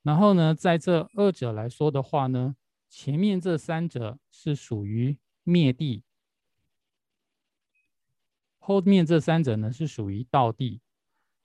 [0.04, 2.54] 然后呢，在这二者来说的话呢。
[2.88, 6.04] 前面这三者是属于灭地，
[8.66, 10.80] 后面这三者呢是属于道地，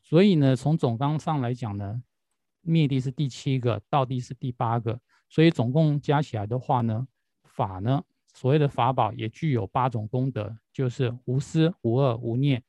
[0.01, 2.01] 所以呢，从总纲上来讲呢，
[2.61, 7.07] 灭地是第七个，道地是第八个，所以总共加起来的话呢，
[7.43, 8.03] 法呢，
[8.33, 12.63] 所谓的法宝也具有八种功德，就是无私、无恶、无念、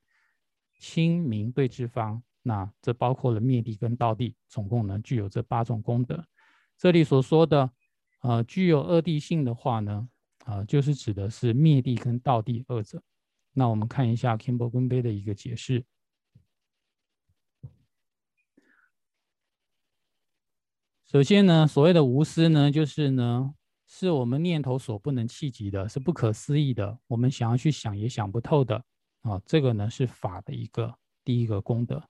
[0.78, 2.22] 清明对治方。
[2.42, 6.22] 那这包括了灭地跟道地，总共呢具有这八种功德。
[6.76, 7.70] 这里所说的。
[8.20, 10.08] 呃，具有二地性的话呢，
[10.44, 13.02] 啊，就是指的是灭地跟道地二者。
[13.52, 15.84] 那我们看一下 Kimber 根杯的一个解释。
[21.04, 23.54] 首先呢，所谓的无私呢，就是呢，
[23.86, 28.82] 是我们念头所不能企及的，是不可思议的，我们想要去想也想不透的。
[29.20, 32.02] 啊，这个呢是法的一个第一个功德。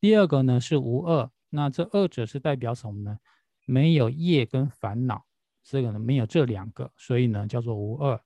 [0.00, 3.18] 第二个呢是无恶，那这二者是代表什么呢？
[3.66, 5.26] 没有业跟烦恼。
[5.62, 8.18] 这个呢没有这两个，所以呢叫做无二。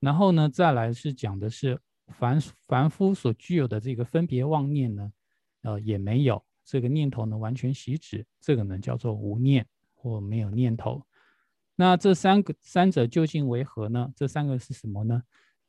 [0.00, 5.12] 然后呢再来是讲的是凡凡夫所具有的这个分别妄念呢，
[5.62, 11.02] 呃也没有这个念头呢完全息止，这个呢叫做无念或没有念头。
[11.74, 14.12] 那这三个三者究竟为何呢？
[14.16, 15.22] 这三个是什么呢？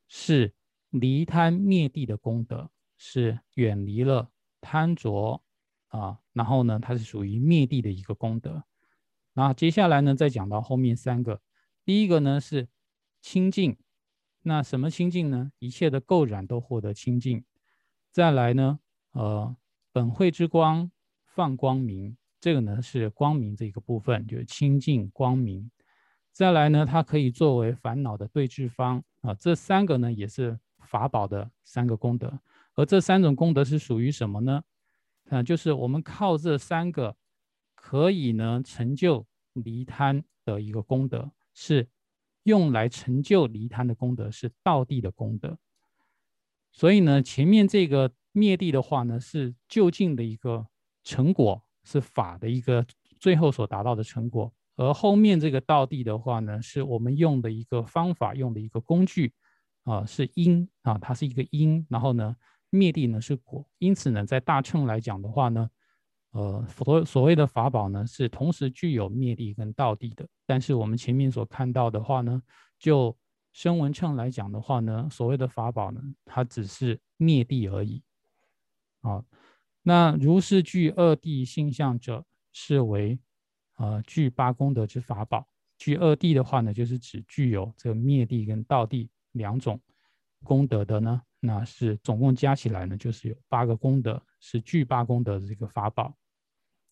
[0.08, 0.54] 是
[0.90, 4.32] 离贪灭地的功德，是远离了
[4.62, 5.42] 贪着
[5.90, 8.64] 啊，然后呢，它是属于灭地的一个功德。
[9.34, 11.42] 那接下来呢，再讲到后面三个，
[11.84, 12.70] 第一个呢是
[13.22, 13.78] 清净，
[14.48, 15.52] 那什么清净呢？
[15.60, 17.44] 一切的垢染都获得清净。
[18.14, 18.80] 再来呢，
[19.12, 19.54] 呃，
[19.92, 20.90] 本慧之光
[21.26, 25.70] 放光明，这个呢是光明这一个部分，就是清净光明。
[26.32, 32.40] 再来呢，它可以作为烦恼的对治方啊，这三个呢也是法宝的三个功德，
[32.76, 34.64] 而这三种功德是属于什么呢？
[35.28, 37.18] 啊，就是我们靠这三个
[37.76, 41.90] 可以呢成就离贪的一个功德，是
[42.48, 45.60] 用来成就离贪的功德，是道地的功德。
[46.72, 50.66] 所以呢，前面这个灭地的话呢，是就近的一个
[51.04, 52.86] 成果，是法的一个
[53.20, 54.54] 最后所达到的成果。
[54.78, 59.34] 而后面这个道地的话呢，是我们用的一个方法，用的一个工具，
[59.84, 62.34] 啊，是因啊，它是一个因，然后呢，
[62.70, 65.70] 灭地呢是果，因此呢，在大乘来讲的话呢，
[66.38, 70.28] 呃，所所谓的法宝呢，是同时具有灭地跟道地的。
[70.46, 72.42] 但是我们前面所看到的话呢，
[72.78, 73.18] 就
[73.54, 78.04] 声闻乘来讲的话呢，所谓的法宝呢，它只是灭地而已，
[79.02, 79.24] 啊，
[79.82, 83.20] 那如是具二地性相者，是为。
[83.80, 89.80] 呃，具八功德之法宝，具二地的话呢，就是指具有这个灭地跟道地两种
[90.44, 96.12] 功德的呢，那是总共加起来呢，就是有八个功德，是具八功德的这个法宝。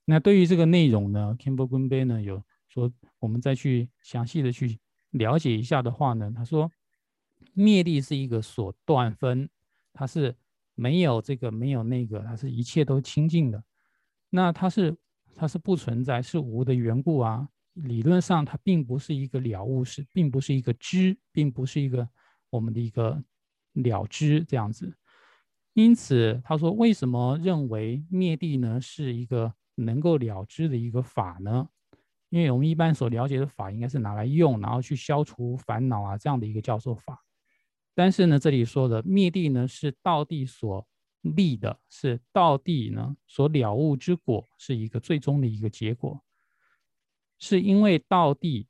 [0.05, 4.79] 那对于这个内容呢，Campbell g u 呢有说，我们再去详细的去
[5.11, 6.71] 了解一下的话呢，他说
[7.53, 9.49] 灭地是一个所断分，
[9.91, 10.35] 它是
[10.75, 13.63] 没有这个没有那个，它是一切都清净的，
[14.29, 14.95] 那它是。
[15.37, 17.49] 它是不存在，是无的缘故啊。
[17.73, 22.07] 理论上，它并不是一个了悟，是并不是一个知，并不是一个
[22.49, 23.21] 我们的一个
[23.73, 24.95] 了知这样子。
[25.73, 31.67] 因此，他说为什么认为灭地呢是一个能够了知的一个法呢？
[32.29, 37.23] 因为我们一般所了解的法应该是拿来用，然后去消除烦恼啊这样的一个叫做法。
[37.93, 40.87] 但是呢，这里说的灭地呢是道地所。
[41.35, 46.23] 立的是道地呢所了悟之果，是一个最终的一个结果，
[47.39, 48.67] 是因为道地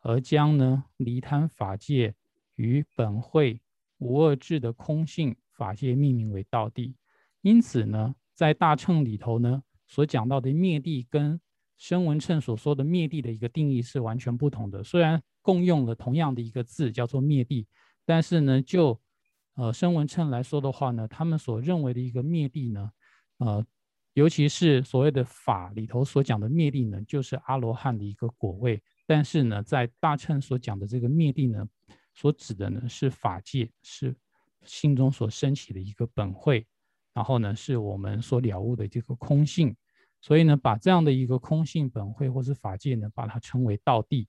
[0.00, 2.14] 而将呢离贪法界
[2.54, 3.60] 与本会
[3.98, 6.96] 无二智的空性法界命名为道地。
[7.42, 11.40] 因此呢，在大乘里头呢所讲到的灭地，跟
[11.76, 14.84] 声闻乘所说的灭地的一个定义是完全不同的。
[14.84, 17.66] 虽然共用了同样的一个字叫做灭地，
[18.04, 19.00] 但是呢就
[19.54, 22.92] 呃，声闻称来说的话呢，他们所认为的一个灭地呢，
[23.38, 23.64] 呃，
[24.14, 28.80] 尤其是所谓的法里头所讲的灭地呢，就是阿罗汉的一个果位。
[29.04, 31.66] 但是呢，在大乘所讲的这个灭地呢，
[32.14, 34.14] 所指的呢是法界，是
[34.64, 36.66] 心中所升起的一个本慧，
[37.14, 39.76] 然后呢是我们所了悟的这个空性。
[40.20, 44.26] 所以呢，把这样的一个空性本慧或是法界呢，把它称为道地。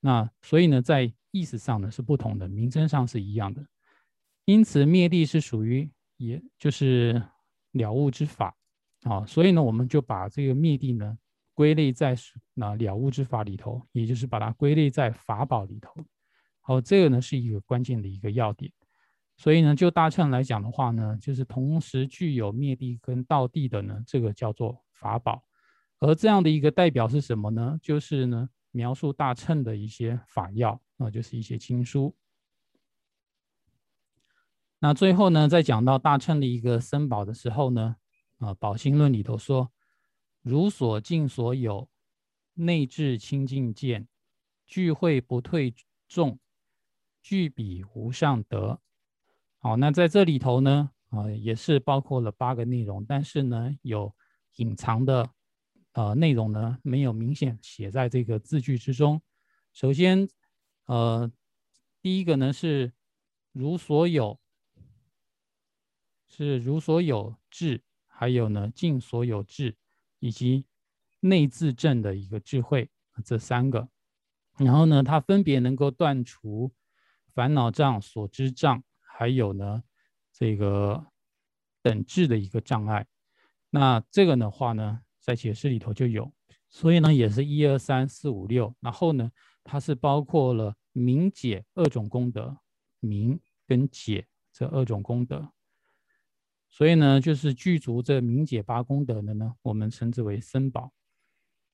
[0.00, 3.66] 那所以呢，在意思上呢是不同的，名称上是一样的。
[4.44, 7.22] 因此，灭地是属于，也就是
[7.72, 8.54] 了悟之法，
[9.04, 11.16] 啊，所以呢，我们就把这个灭地呢
[11.54, 12.14] 归类在
[12.52, 15.94] 那了悟之法里头，也就是把它归类在法宝里头。
[16.60, 18.70] 好，这个呢是一个关键的一个要点。
[19.36, 25.44] 所以呢，就大乘来讲的话呢，就是同时具有灭地跟道地的呢，这个叫做法宝。
[25.98, 27.78] 而这样的一个代表是什么呢？
[27.82, 32.14] 就是呢，描述大乘的一些法要，啊，就是一些经书。
[34.78, 37.96] 那最后呢，在讲到大乘的一个僧宝的时候呢，
[38.38, 39.72] 啊，《宝心论》里头说
[40.42, 41.88] ：“如所尽所有，
[42.52, 44.06] 内至清净见，
[44.66, 45.74] 聚会不退
[46.06, 46.38] 众，
[47.22, 48.80] 具彼无上德。”
[49.64, 54.14] 好，那在这里头呢，啊，也是包括了八个内容，但是呢，有
[54.56, 55.30] 隐藏的
[55.92, 59.22] 呃内容呢，没有明显写在这个字句之中。
[59.72, 60.28] 首先，
[60.84, 61.32] 呃，
[62.02, 62.92] 第一个呢是
[63.52, 64.38] 如所有。
[66.26, 69.78] 是如所有智，还有呢尽所有智，
[70.18, 70.66] 以及
[71.20, 72.90] 内自证的一个智慧，
[73.24, 73.88] 这三个。
[74.58, 76.70] 然后呢，它分别能够断除
[77.32, 78.84] 烦恼障、所知障，
[79.16, 79.82] 还有呢
[80.32, 81.06] 这个
[81.82, 83.06] 等质的一个障碍。
[83.70, 86.32] 那这个的话呢，在解释里头就有，
[86.68, 88.74] 所以呢也是一二三四五六。
[88.80, 89.30] 然后呢，
[89.62, 92.58] 它是包括了明解二种功德，
[92.98, 95.52] 明跟解这二种功德。
[96.70, 100.92] 所以呢，就是具足这明解八功德的呢，我们称之为僧宝。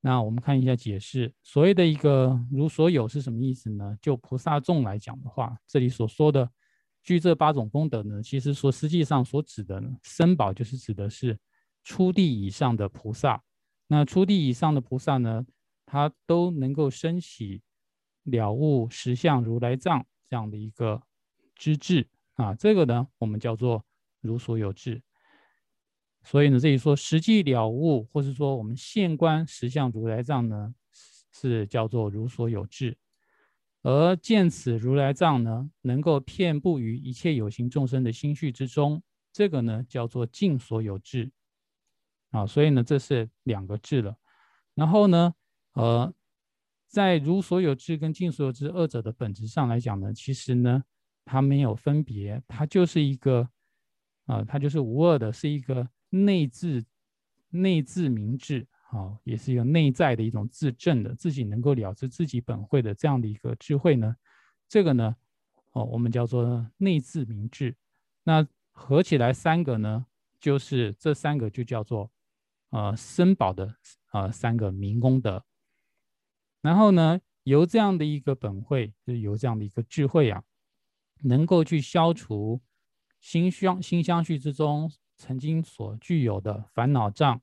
[0.02, 3.96] 那我们看一下解释，所谓的一个如所有是什么意思呢？
[4.00, 6.50] 就菩萨众来讲的话，这里所说的
[7.02, 11.38] 据这八种功德呢，其实说实际上所指的呢，身宝就是指的是
[11.82, 13.42] 初地以上的菩萨。
[13.86, 15.44] 那初地以上的菩萨呢，
[15.86, 17.62] 他都能够升起
[18.24, 21.02] 了悟实相如来藏这样的一个
[21.56, 23.84] 知智啊，这个呢，我们叫做
[24.20, 25.02] 如所有智。
[26.22, 30.74] 所以呢，这里说实际了悟，或是说我们现观实相如来藏呢，
[31.32, 32.92] 是叫做如所有智；
[33.82, 39.02] 而见此如来藏呢，能够遍布于一切有形众生的心绪之中，
[39.32, 41.30] 这个呢叫做尽所有智。
[42.30, 44.16] 啊，所以呢，这是两个智了。
[44.74, 45.34] 然后呢，
[45.72, 46.12] 呃，
[46.86, 50.84] 在如所有智跟尽所有智二者的本质上来讲呢，其实呢，
[51.24, 53.48] 它没有分别，它就是一个，
[54.26, 55.88] 啊，它就是无二的，是一个。
[56.12, 56.84] 内自
[57.50, 64.16] 内自明智，好，也是一个内在的一种自证的，自己能够了知自己本会的这样的一个智慧呢。
[64.68, 65.14] 这个呢，
[65.70, 67.76] 哦，我们叫做内自明智。
[68.24, 70.06] 那合起来三个呢，
[70.40, 72.10] 就是这三个就叫做
[72.70, 73.76] 呃身宝的
[74.10, 75.44] 呃三个明功德。
[76.60, 80.42] 然后呢，由这样的一个本会，就是由这样的一个智慧啊，
[81.22, 82.60] 能够去消除
[83.20, 84.90] 心相心相续之中。
[85.16, 87.40] 曾经所具有的烦恼障、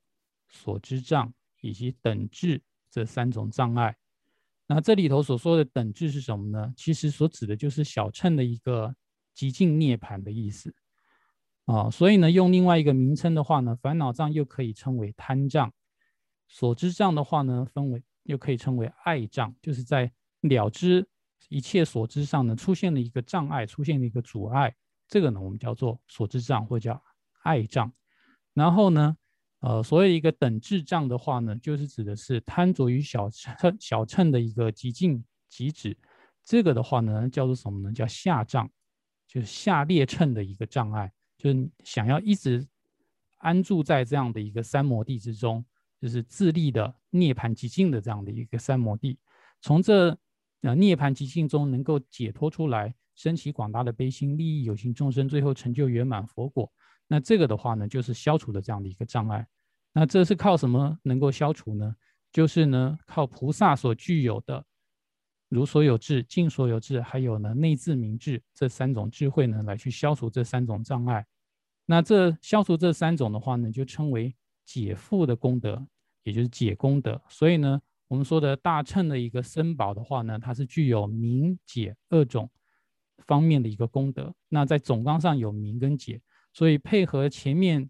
[0.49, 1.31] 所知障
[1.61, 3.95] 以及等智这三种障碍，
[4.65, 6.73] 那这里头所说的等智是什么呢？
[6.75, 8.95] 其实所指的就是小乘的一个
[9.33, 10.73] 极尽涅槃的意思
[11.65, 11.89] 啊。
[11.89, 15.71] 所以呢，用另外一个名称的话呢，烦恼障又可以称为贪障，
[16.47, 21.07] 所知障的话呢，分为又可以称为爱障，就是在了知
[21.49, 24.75] 一切所知上呢，出现了一个障碍，出现了一个阻碍，
[25.07, 27.01] 这个呢，我们叫做所知障，或叫。
[27.43, 27.93] 爱障，
[28.53, 29.15] 然后呢，
[29.59, 35.97] 呃，所谓一个等智障的话呢，就是指的是贪着于小乘小乘的一个极尽极止，
[36.43, 37.91] 这个的话呢，叫做什么呢？
[37.91, 38.69] 叫下障，
[39.27, 42.67] 就是下列乘的一个障碍，就是想要一直
[43.39, 45.65] 安住在这样的一个三摩地之中，
[45.99, 49.17] 就是自立的涅槃极境的这样的一个三摩地，
[49.59, 50.15] 从这
[50.61, 56.71] 呃涅槃极境中能够解脱出来，升起广大的悲心，利益有情众生，最后成就圆满佛果。
[57.07, 59.47] 那这个的话呢，就是消除的这样的一个障碍。
[59.93, 61.95] 那这是靠什么能够消除呢？
[62.31, 64.63] 就是呢，靠菩萨所具有的
[65.49, 71.25] 如所有智、尽所有智，还有呢内自明智这三种智慧呢，来去消除这三种障碍。
[71.85, 74.35] 那这消除这三种的话呢，就称为
[74.65, 75.87] 解缚的功德，
[76.23, 77.19] 也就是解功德。
[77.29, 82.47] 所以呢，我们说的大乘的一个身宝的话呢，它是具有明解二种
[83.19, 84.35] 方面的一个功德。
[84.49, 86.21] 那在总纲上有明跟解。
[86.57, 87.87] 所以配合前面，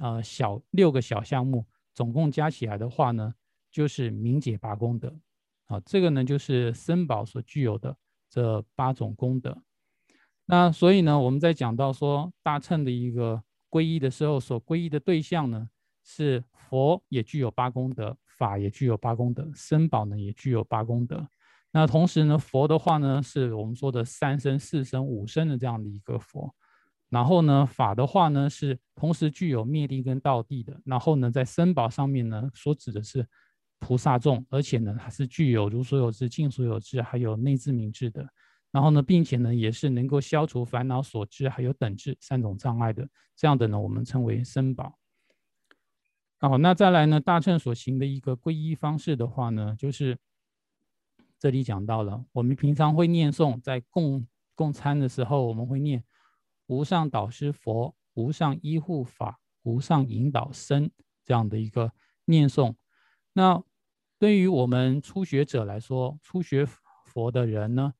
[0.00, 3.34] 呃小六个小项目，总共加起来的话呢，
[3.70, 5.14] 就是明解八功德，
[5.66, 7.94] 啊，这个呢就是僧宝所具有的
[8.30, 9.62] 这八种功德。
[10.46, 15.68] 那所以呢，我们在讲到说大乘的一个皈依的时候，所皈依的对象呢
[16.02, 21.28] 是佛，也具有八功德；法也具有八功德；僧宝呢也具有八功德。
[21.72, 26.54] 那同时呢，佛的话呢，是我们说的三生、四生、五生的这样的一个佛。
[27.10, 30.78] 然后呢，法的话呢是同时具有灭地跟道地的。
[30.84, 33.26] 然后呢，在身宝上面呢，所指的是
[33.78, 38.28] 菩萨众，而且呢，它是具有如所有智、尽所有智，还有内自明智的。
[38.70, 43.08] 然后呢，并且呢，也是能够消除烦恼所知还有等智三种障碍的。
[43.34, 44.98] 这样的呢，我们称为身宝。
[46.40, 50.18] 好，那再来呢，大乘所行的一个皈依方式的话呢，就是
[51.38, 56.04] 这里讲到了，我们平常会念诵，在供供餐的时候，我们会念。
[56.68, 60.90] 无上导师佛，无上依护法，无上引导僧，
[61.24, 61.92] 这样的一个
[62.26, 62.74] 念诵。
[63.32, 63.62] 那
[64.18, 66.66] 对于我们初学者来说，初学
[67.06, 67.94] 佛的人呢，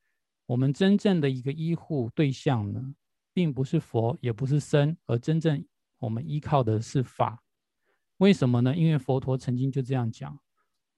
[0.45, 2.95] 我们真正的一个依护对象呢，
[3.33, 5.67] 并不是佛，也不是僧，而真正
[6.01, 7.43] 我们依靠的是法。
[8.19, 8.77] 为什么呢？
[8.77, 10.39] 因为佛陀曾经就这样讲：“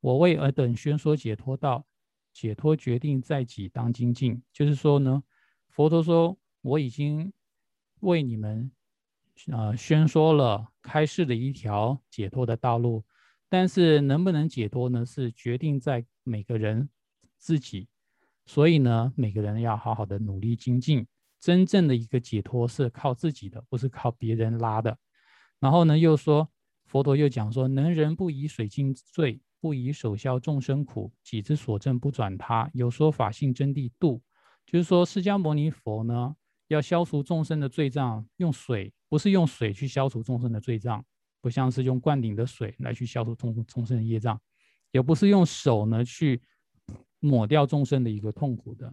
[0.00, 1.86] 我为尔等宣说解脱道，
[2.32, 5.22] 解脱决定在己当精进。”就是说呢，
[5.68, 7.32] 佛陀说我已经。
[8.00, 8.70] 为你们，
[9.52, 13.04] 呃，宣说了开示的一条解脱的道路，
[13.48, 15.04] 但是能不能解脱呢？
[15.04, 16.88] 是决定在每个人
[17.36, 17.88] 自己。
[18.46, 21.06] 所以呢，每个人要好好的努力精进。
[21.38, 24.98] 真正的一个解脱是靠自己的，不是靠别人拉的。
[25.58, 26.48] 然后呢，又说
[26.84, 34.20] 佛陀又讲说：能人不以水尽罪，不以手消众生苦，己之所证不转他，有说法性真谛度。
[34.66, 36.36] 就是说，释迦牟尼佛呢。
[36.70, 41.04] 要消除众生的罪障，用水不是用水去消除众生的罪障，
[41.40, 44.40] 不像是用灌顶的水来去消除众众生的业障，
[44.92, 46.40] 也不是用手呢去
[47.18, 48.92] 抹掉众生的一个痛苦的。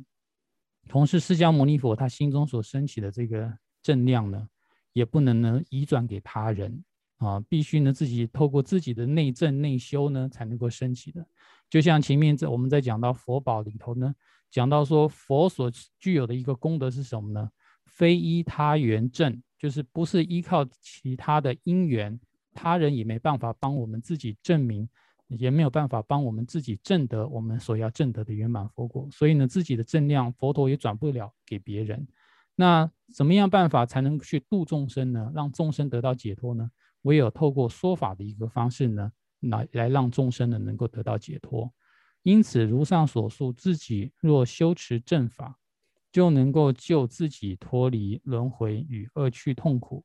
[0.90, 4.48] 同时，释迦牟尼佛他心中所升起的这个正量呢，
[4.94, 6.84] 也不能呢移转给他人
[7.18, 11.24] 啊，必须呢自己透过自己的内证内修呢才能够升起的。
[11.70, 14.16] 就像前面在我们在讲到佛宝里头呢，
[14.50, 17.52] 讲到说佛所具有的一个功德是什么呢？
[17.88, 22.20] 非依他缘正，就是不是依靠其他的因缘，
[22.54, 24.88] 他人也没办法帮我们自己证明，
[25.28, 29.08] 也没有办法帮我们自己证得我们所要证得的圆满佛果。
[29.12, 32.08] 所以呢，自己的正量佛陀也转不了给别人。
[32.56, 35.32] 那怎么样办法才能去度众生呢？
[35.34, 36.70] 让众生得到解脱呢？
[37.04, 39.12] 唯有透过说法的一个方式呢？
[39.42, 41.72] 来来让众生呢能够得到解脱，
[42.24, 45.60] 因此如上所述，自己若修持正法，
[46.12, 50.04] 就能够救自己脱离轮回与恶趣痛苦。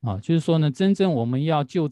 [0.00, 1.90] 啊，就是说呢，真正我们要救，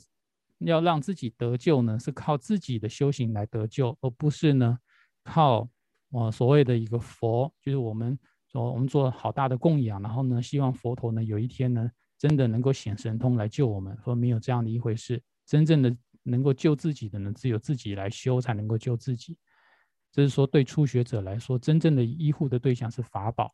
[0.59, 4.79] 要让自己得救呢，是靠自己的修行来得救，而不是呢
[5.25, 5.69] 靠
[6.11, 8.19] 啊所谓的一个佛，就是我们
[8.51, 15.97] 说我们做好大的供养，然后呢希望佛陀呢有一天呢真的能够显神通来救我们，说没有这样的一回事，真正的。
[16.25, 19.37] 能够救自己的呢，只有自己来修才能够救自己。
[20.13, 23.51] 这是说，对初学者来说，真正的依护的对象是法宝，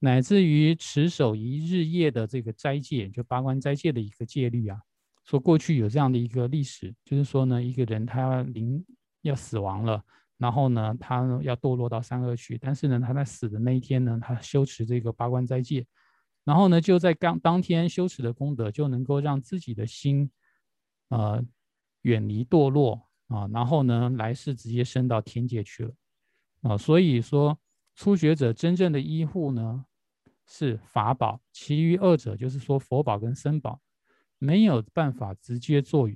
[0.00, 4.80] 乃至于持守一日夜的这个斋戒，就八关斋戒的一个戒律啊。
[5.24, 8.84] 说过去有这样的一个历史，就是说呢，一个人他临
[9.22, 10.02] 要死亡了，
[10.38, 15.86] 然后呢，他要堕落到三恶趣，但是呢，他在死的那一天呢，他修持这个八关斋戒，
[16.44, 20.30] 然后呢，就在刚当天修持的功德，就能够让自己的心，
[21.08, 21.44] 呃。
[22.02, 25.92] 远离堕落啊，然后呢，来世直接升到天界去了
[26.62, 26.76] 啊。
[26.76, 27.58] 所以说，
[27.94, 29.84] 初学者真正的依护呢
[30.46, 33.80] 是法宝，其余二者就是说佛宝跟僧宝，
[34.38, 36.08] 没有办法直接做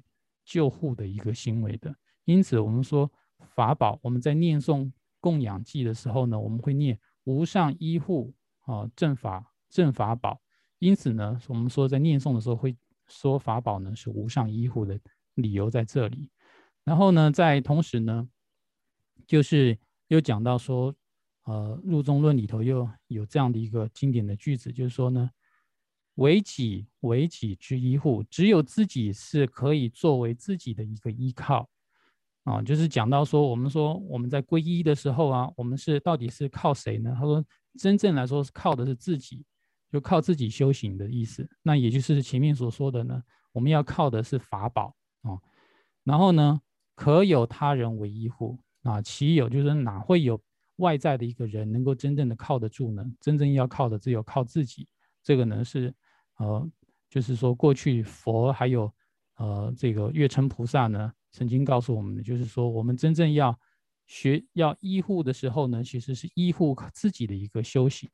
[0.44, 1.94] 救护的一个行为的。
[2.24, 10.40] 因此，我们说法宝，我们在念诵供养记的时候呢，我们会念无上依护啊正法正法宝。
[10.78, 12.76] 因此呢，我们说在念诵的时候会
[13.08, 14.98] 说法宝呢是无上依护的。
[15.36, 16.28] 理由在这里，
[16.84, 18.28] 然后呢，在同时呢，
[19.26, 19.78] 就是
[20.08, 20.94] 又讲到说，
[21.44, 25.30] 呃，入中论里头又有这样的一个经典的句子，就是说呢，
[26.14, 31.68] 为己为己之依护，只有自己是可以作为自己的一个依靠
[32.44, 32.62] 啊。
[32.62, 37.14] 就是讲到说，我们说我们在皈依的时候啊，我们是到底是靠谁呢？
[37.14, 37.44] 他说，
[37.78, 39.44] 真正来说是靠的是自己，
[39.92, 41.48] 就靠自己修行的意思。
[41.62, 43.22] 那也就是前面所说的呢，
[43.52, 44.96] 我们要靠的是法宝。
[45.22, 45.38] 啊，
[46.04, 46.60] 然后呢，
[47.00, 49.00] 可有他人为依护啊？
[49.00, 50.38] 其有就是哪会有
[50.76, 53.02] 外在的一个人能够真正的靠得住呢？
[53.18, 54.86] 真正要靠的只有靠自己。
[55.22, 55.94] 这个呢是，
[56.36, 56.70] 呃，
[57.08, 58.92] 就是说过去佛还有
[59.36, 63.58] 呃这个月称菩萨呢曾经告诉我们的，就是说我们真正要
[64.06, 68.10] 学要依护的时候呢，其实是依护自己的一个修行。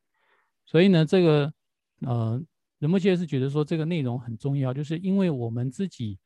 [0.65, 1.53] 所以呢，这个
[2.03, 2.41] 呃
[2.79, 6.21] 仁波切是觉得说这个内容很重要，就是因为我们自己。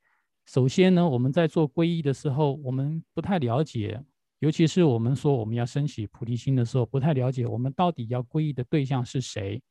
[0.50, 4.02] 首先呢，我们在做皈依的时候，我们不太了解，
[4.40, 9.62] 尤其是我们说我们要升起菩提心的时候，不太了解我们到底要皈依的对象是谁。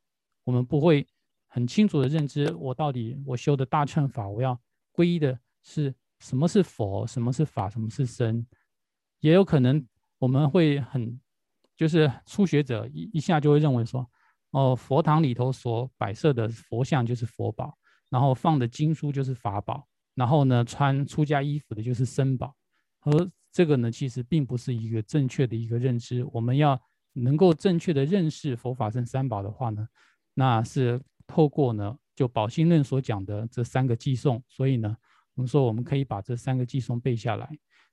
[0.42, 1.06] 我们不会
[1.48, 4.58] 很清楚的认知，我到底我修的大乘法，我要
[4.94, 8.46] 皈依的是什么是佛，什么是法，什么是僧。
[9.18, 11.20] 也有可能我们会很，
[11.76, 14.10] 就是初学者一一下就会认为说，
[14.52, 17.76] 哦，佛堂里头所摆设的佛像就是佛宝，
[18.08, 19.86] 然后放的经书就是法宝。
[20.20, 22.54] 然后呢，穿出家衣服的就是僧宝，
[23.00, 26.22] 而这个呢，其实并不是一个正确的一个认知。
[26.30, 26.78] 我们要
[27.14, 29.88] 能够正确的认识佛法僧三宝的话呢，
[30.34, 34.44] 那是透过呢，就宝心论所讲的这三个寄送。
[34.46, 34.94] 所以呢，
[35.36, 37.48] 我们说我们可以把这三个寄送背下来。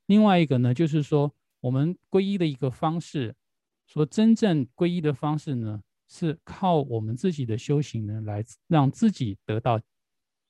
[0.08, 3.34] 另外一个呢，就是说我们皈依的一个方式，
[3.86, 9.80] 说真正皈依的方式呢，是靠我们自己的修行呢，来让自己得到。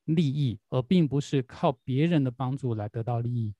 [0.08, 3.54] 利益，而并不是靠别人的帮助来得到利益。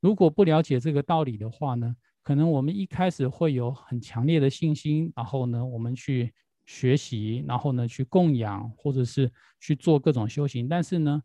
[0.00, 6.32] 如果不了解这个道理的话呢，可能我们一开始会有很强烈的信心，然后呢，我们去
[6.66, 9.30] 学习，然后呢，去供养，或者是
[9.60, 10.68] 去做各种修行。
[10.68, 11.22] 但是呢，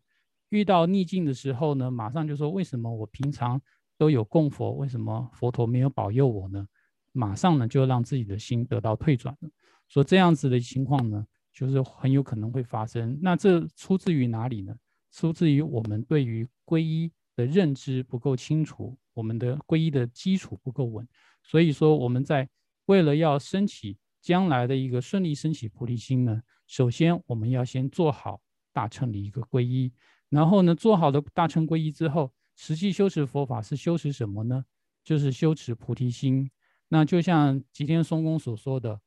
[0.49, 3.59] 遇到逆境的时候呢，马上就说：为什么我平常
[3.97, 6.67] 都有供佛，为什么佛陀没有保佑我呢？
[7.13, 9.49] 马上呢，就让自己的心得到退转了。
[9.88, 11.25] 说这样子的情况呢？
[11.58, 13.18] 就是很有可能会发生。
[13.20, 14.76] 那这出自于哪里呢？
[15.12, 21.08] 出自于我们对于皈依的认知不够清楚，我们的皈依的基础不够稳。
[21.41, 22.47] 所以说，我们在
[22.86, 28.39] 为了要升起将来的一个顺利升起菩提心呢，首先我们要先做好
[28.72, 29.91] 大乘的一个皈依。
[30.30, 34.64] 然后呢，做好的大乘皈依之后，实际修持佛法是修持什么呢？
[35.03, 36.51] 就是修持菩提心。
[36.89, 39.01] 那就像吉天松公所说的，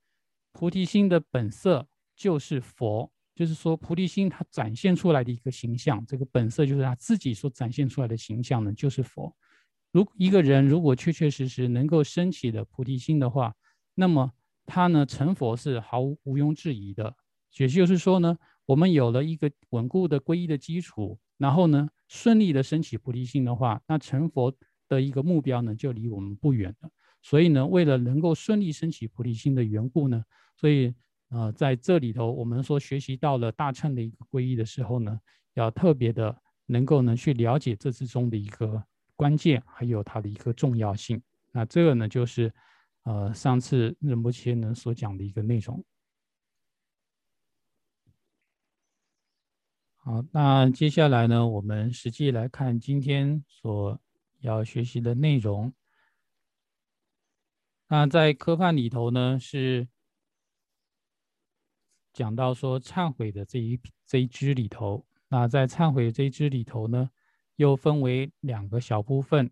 [0.52, 1.86] 菩提心的本色
[2.20, 9.34] 就是佛，就是说菩提心它展现出来的一个形象，这个本色就是他自己所展现出来的形象呢，就是佛。
[9.90, 13.54] 如一个人如果确确实实能够升起的菩提心的话，
[13.94, 14.30] 那么
[14.66, 17.16] 他呢成佛是毫无毋庸置疑的。
[17.56, 24.54] 也就是说呢，我们有了一个稳固的皈依的基础，然后呢顺利的升起菩提心的话，那成佛
[24.90, 26.90] 的一个目标呢就离我们不远了。
[27.22, 30.22] 所以呢，为了能够顺利升起菩提心的缘故呢，
[30.56, 30.94] 所以
[31.30, 35.18] 呃，在这里头，我们说学习到了大乘的一个皈依的时候呢，
[35.54, 41.22] 要特别的能够呢去了解这之中的一个关键，还有它的一个重要性。
[41.52, 42.52] 那这个呢，就是
[43.04, 45.84] 呃上次仁波切呢所讲的一个内容。
[49.98, 54.00] 好，那接下来呢，我们实际来看今天所
[54.40, 55.72] 要学习的内容。
[57.86, 59.86] 那在科判里头呢，是
[62.12, 65.04] 讲到说忏悔的这一这一支里头。
[65.28, 67.10] 那在忏悔这一支里头呢，
[67.56, 69.50] 又分为两个小部分。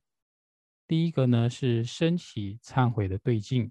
[0.86, 3.70] 第一个呢是升起忏悔的对境，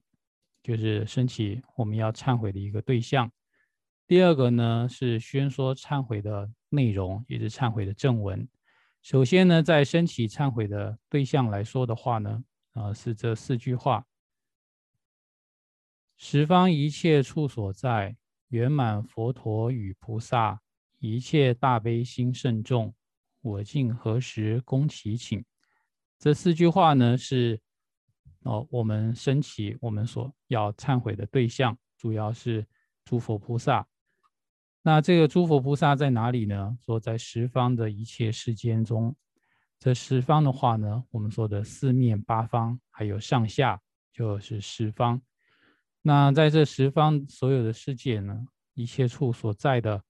[0.62, 3.32] 就是升起我们要忏悔的一个对象。
[4.08, 8.48] 第二个呢是宣说忏悔的内容，也是忏悔的正文。
[9.02, 14.06] 首先呢，在升起忏悔的对象来说的话呢，啊是这四句话。
[16.16, 18.16] 十方一切处所在，
[18.50, 20.62] 圆满佛陀与菩萨，
[21.00, 22.94] 一切大悲心甚重，
[23.42, 25.44] 我今何时恭祈请？
[26.18, 27.60] 这四句话呢，是
[28.44, 32.66] 哦，我们升起我们所要忏悔的对象，主要是
[33.04, 33.86] 诸佛菩萨。
[34.82, 36.78] 那这个诸佛菩萨在哪里呢？
[36.82, 39.14] 说在十方的一切世间中，
[39.78, 43.82] 这十方的话呢，我们说的四面八方，还有上下，
[44.14, 45.22] 就是十方。
[46.02, 50.04] 那在这十方所有的世界呢，一切处所在的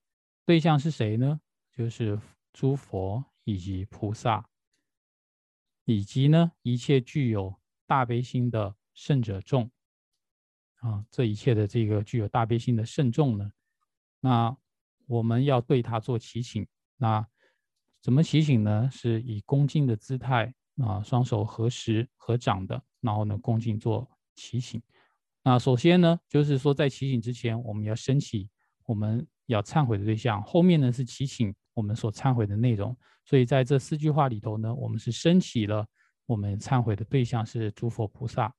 [0.46, 1.40] 对象是谁呢？
[1.76, 2.20] 就是
[2.54, 4.48] 诸佛以及菩萨，
[5.86, 9.70] 以及呢一切具有大悲心的圣者众
[10.80, 13.52] 啊，这一切的这个具有大悲心的圣众呢，
[14.20, 14.56] 那
[15.06, 16.68] 我们要对他做祈请。
[16.98, 17.26] 那
[18.02, 18.90] 怎么祈请呢？
[18.92, 24.82] 是以恭敬的姿态啊，双手合十合掌的，然后呢恭敬做祈请。
[25.48, 28.50] 那首先呢，就是说在祈请之前，我们要升起
[28.86, 30.44] 我们要忏悔的对象。
[30.44, 32.94] 后面呢是祈请我们所忏悔的内容。
[33.24, 35.88] 所以在这四句话里头呢，我们是升起了
[36.26, 38.54] 我们忏悔的对象是诸佛菩萨。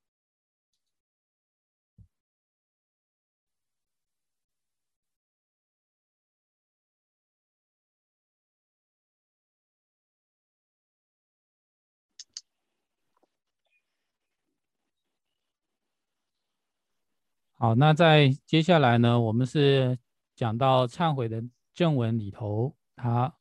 [17.60, 19.98] 好，那在接下来呢，我们是
[20.36, 21.42] 讲到忏悔的
[21.74, 23.34] 正文里头，它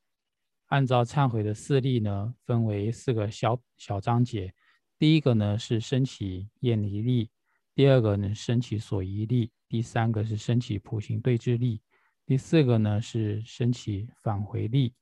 [0.65, 4.51] 按照忏悔的四例呢，分为四个小小章节。
[4.97, 7.29] 第一个呢是升起厌离力，
[7.75, 11.79] 第二个呢升起所依力，第三个是升起普行对治力，
[12.25, 14.95] 第四个呢是升起返回力。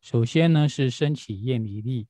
[0.00, 2.08] 首先呢是升起厌离力，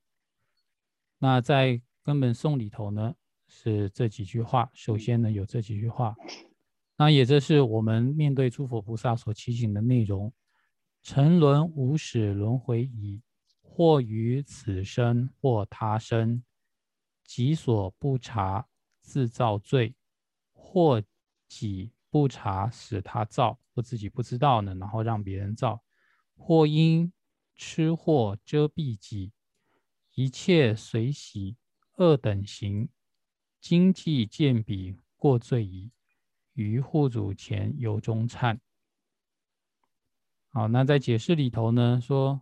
[1.17, 3.13] 那在根本颂里头呢
[3.49, 4.71] 是这几句话。
[4.73, 6.15] 首先呢有这几句话。
[6.95, 10.31] 那也这是我们面对诸佛菩萨所提醒的内容：
[11.01, 13.21] 沉沦无始轮回已，
[13.61, 16.43] 或于此生，或他生，
[17.25, 18.67] 己所不察，
[19.01, 19.95] 自造罪；
[20.51, 21.03] 或
[21.47, 25.81] 己不察，使他造，或自己不知道呢，然后让别人造；
[26.35, 27.11] 或因
[27.55, 29.31] 吃货遮蔽己，
[30.13, 31.57] 一切随喜，
[31.95, 32.87] 恶等行，
[33.59, 35.89] 经济见彼过罪矣。
[36.53, 38.57] 于护主前由衷忏。
[40.49, 42.41] 好，那在解释里头呢，说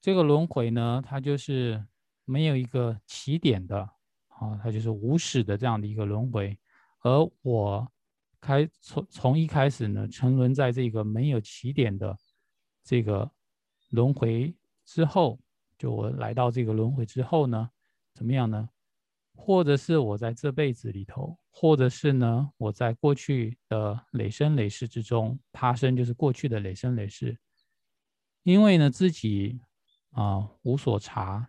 [0.00, 1.86] 这个轮回呢，它就是
[2.24, 3.78] 没有一个起点的，
[4.28, 6.58] 啊，它就是无始的这样的一个轮回。
[7.02, 7.92] 而我
[8.40, 12.16] 开从从一开始呢，沉沦在这个没有起点的
[12.82, 13.30] 这个
[13.90, 14.52] 轮回
[14.84, 15.38] 之后，
[15.78, 17.70] 就我来到这个轮回之后呢，
[18.14, 18.68] 怎么样呢？
[19.36, 27.38] 或者是我在这辈子里头，或者是呢，我在过去的累生累世之中，他生就是过去的累生累世，
[28.42, 29.60] 因为呢自己
[30.10, 31.48] 啊无所察，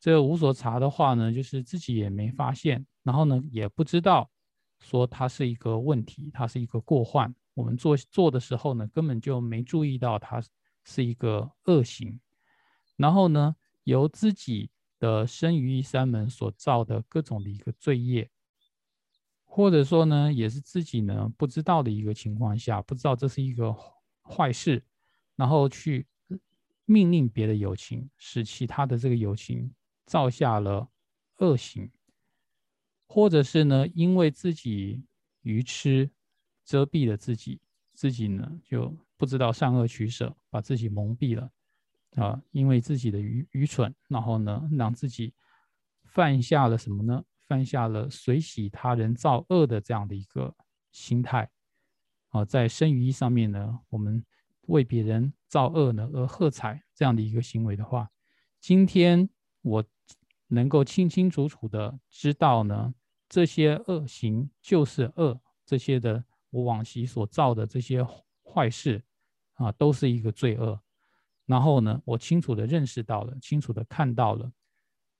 [0.00, 4.28] 这无所察的话呢，就是自己也没发现，然后呢也不知道
[4.80, 7.32] 说它是一个问题，它是一个过患。
[7.54, 10.42] 我们做做的时候呢，根本就没注意到它
[10.84, 12.18] 是一个恶行，
[12.96, 18.30] 然后呢由自己的生于一山门所造的各种的一个罪业，
[19.44, 23.74] 或者说呢，也是自己呢不知道的一个情况下，不知道这是一个
[24.22, 24.82] 坏事，
[25.34, 26.06] 然后去
[26.84, 29.72] 命令别的友情，使其他的这个友情
[30.06, 30.88] 造下了
[31.38, 31.90] 恶行，
[33.06, 35.02] 或者是呢，因为自己
[35.42, 36.10] 愚痴
[36.64, 37.60] 遮蔽了自己，
[37.92, 41.50] 自己呢就不知道善恶取舍，把自己蒙蔽了。
[42.16, 45.32] 啊，因为自己的愚愚蠢，然后呢，让自己
[46.04, 47.22] 犯下了什么呢？
[47.46, 50.54] 犯下了随喜他人造恶的这样的一个
[50.90, 51.48] 心态。
[52.30, 54.24] 啊，在生于一上面呢，我们
[54.62, 58.10] 为别人造恶呢而喝彩这样的一个行为的话，
[58.60, 59.28] 今天
[59.62, 59.84] 我
[60.48, 62.94] 能够清清楚楚的知道呢，
[63.28, 68.04] 这些恶行就是恶，这些的我往昔所造的这些
[68.42, 69.04] 坏事
[69.54, 70.80] 啊，都是一个罪恶。
[71.46, 74.50] 然后呢，我清楚的认识到了，清楚的看到了，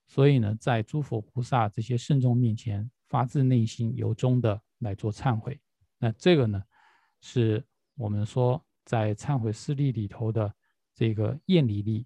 [0.07, 5.59] 所以呢，在诸佛菩萨这些圣众面前，发自内心由衷的来做忏悔。
[5.97, 6.61] 那这个呢，
[7.21, 7.65] 是
[7.95, 10.53] 我们说在忏悔事例里头的
[10.93, 12.05] 这个厌离力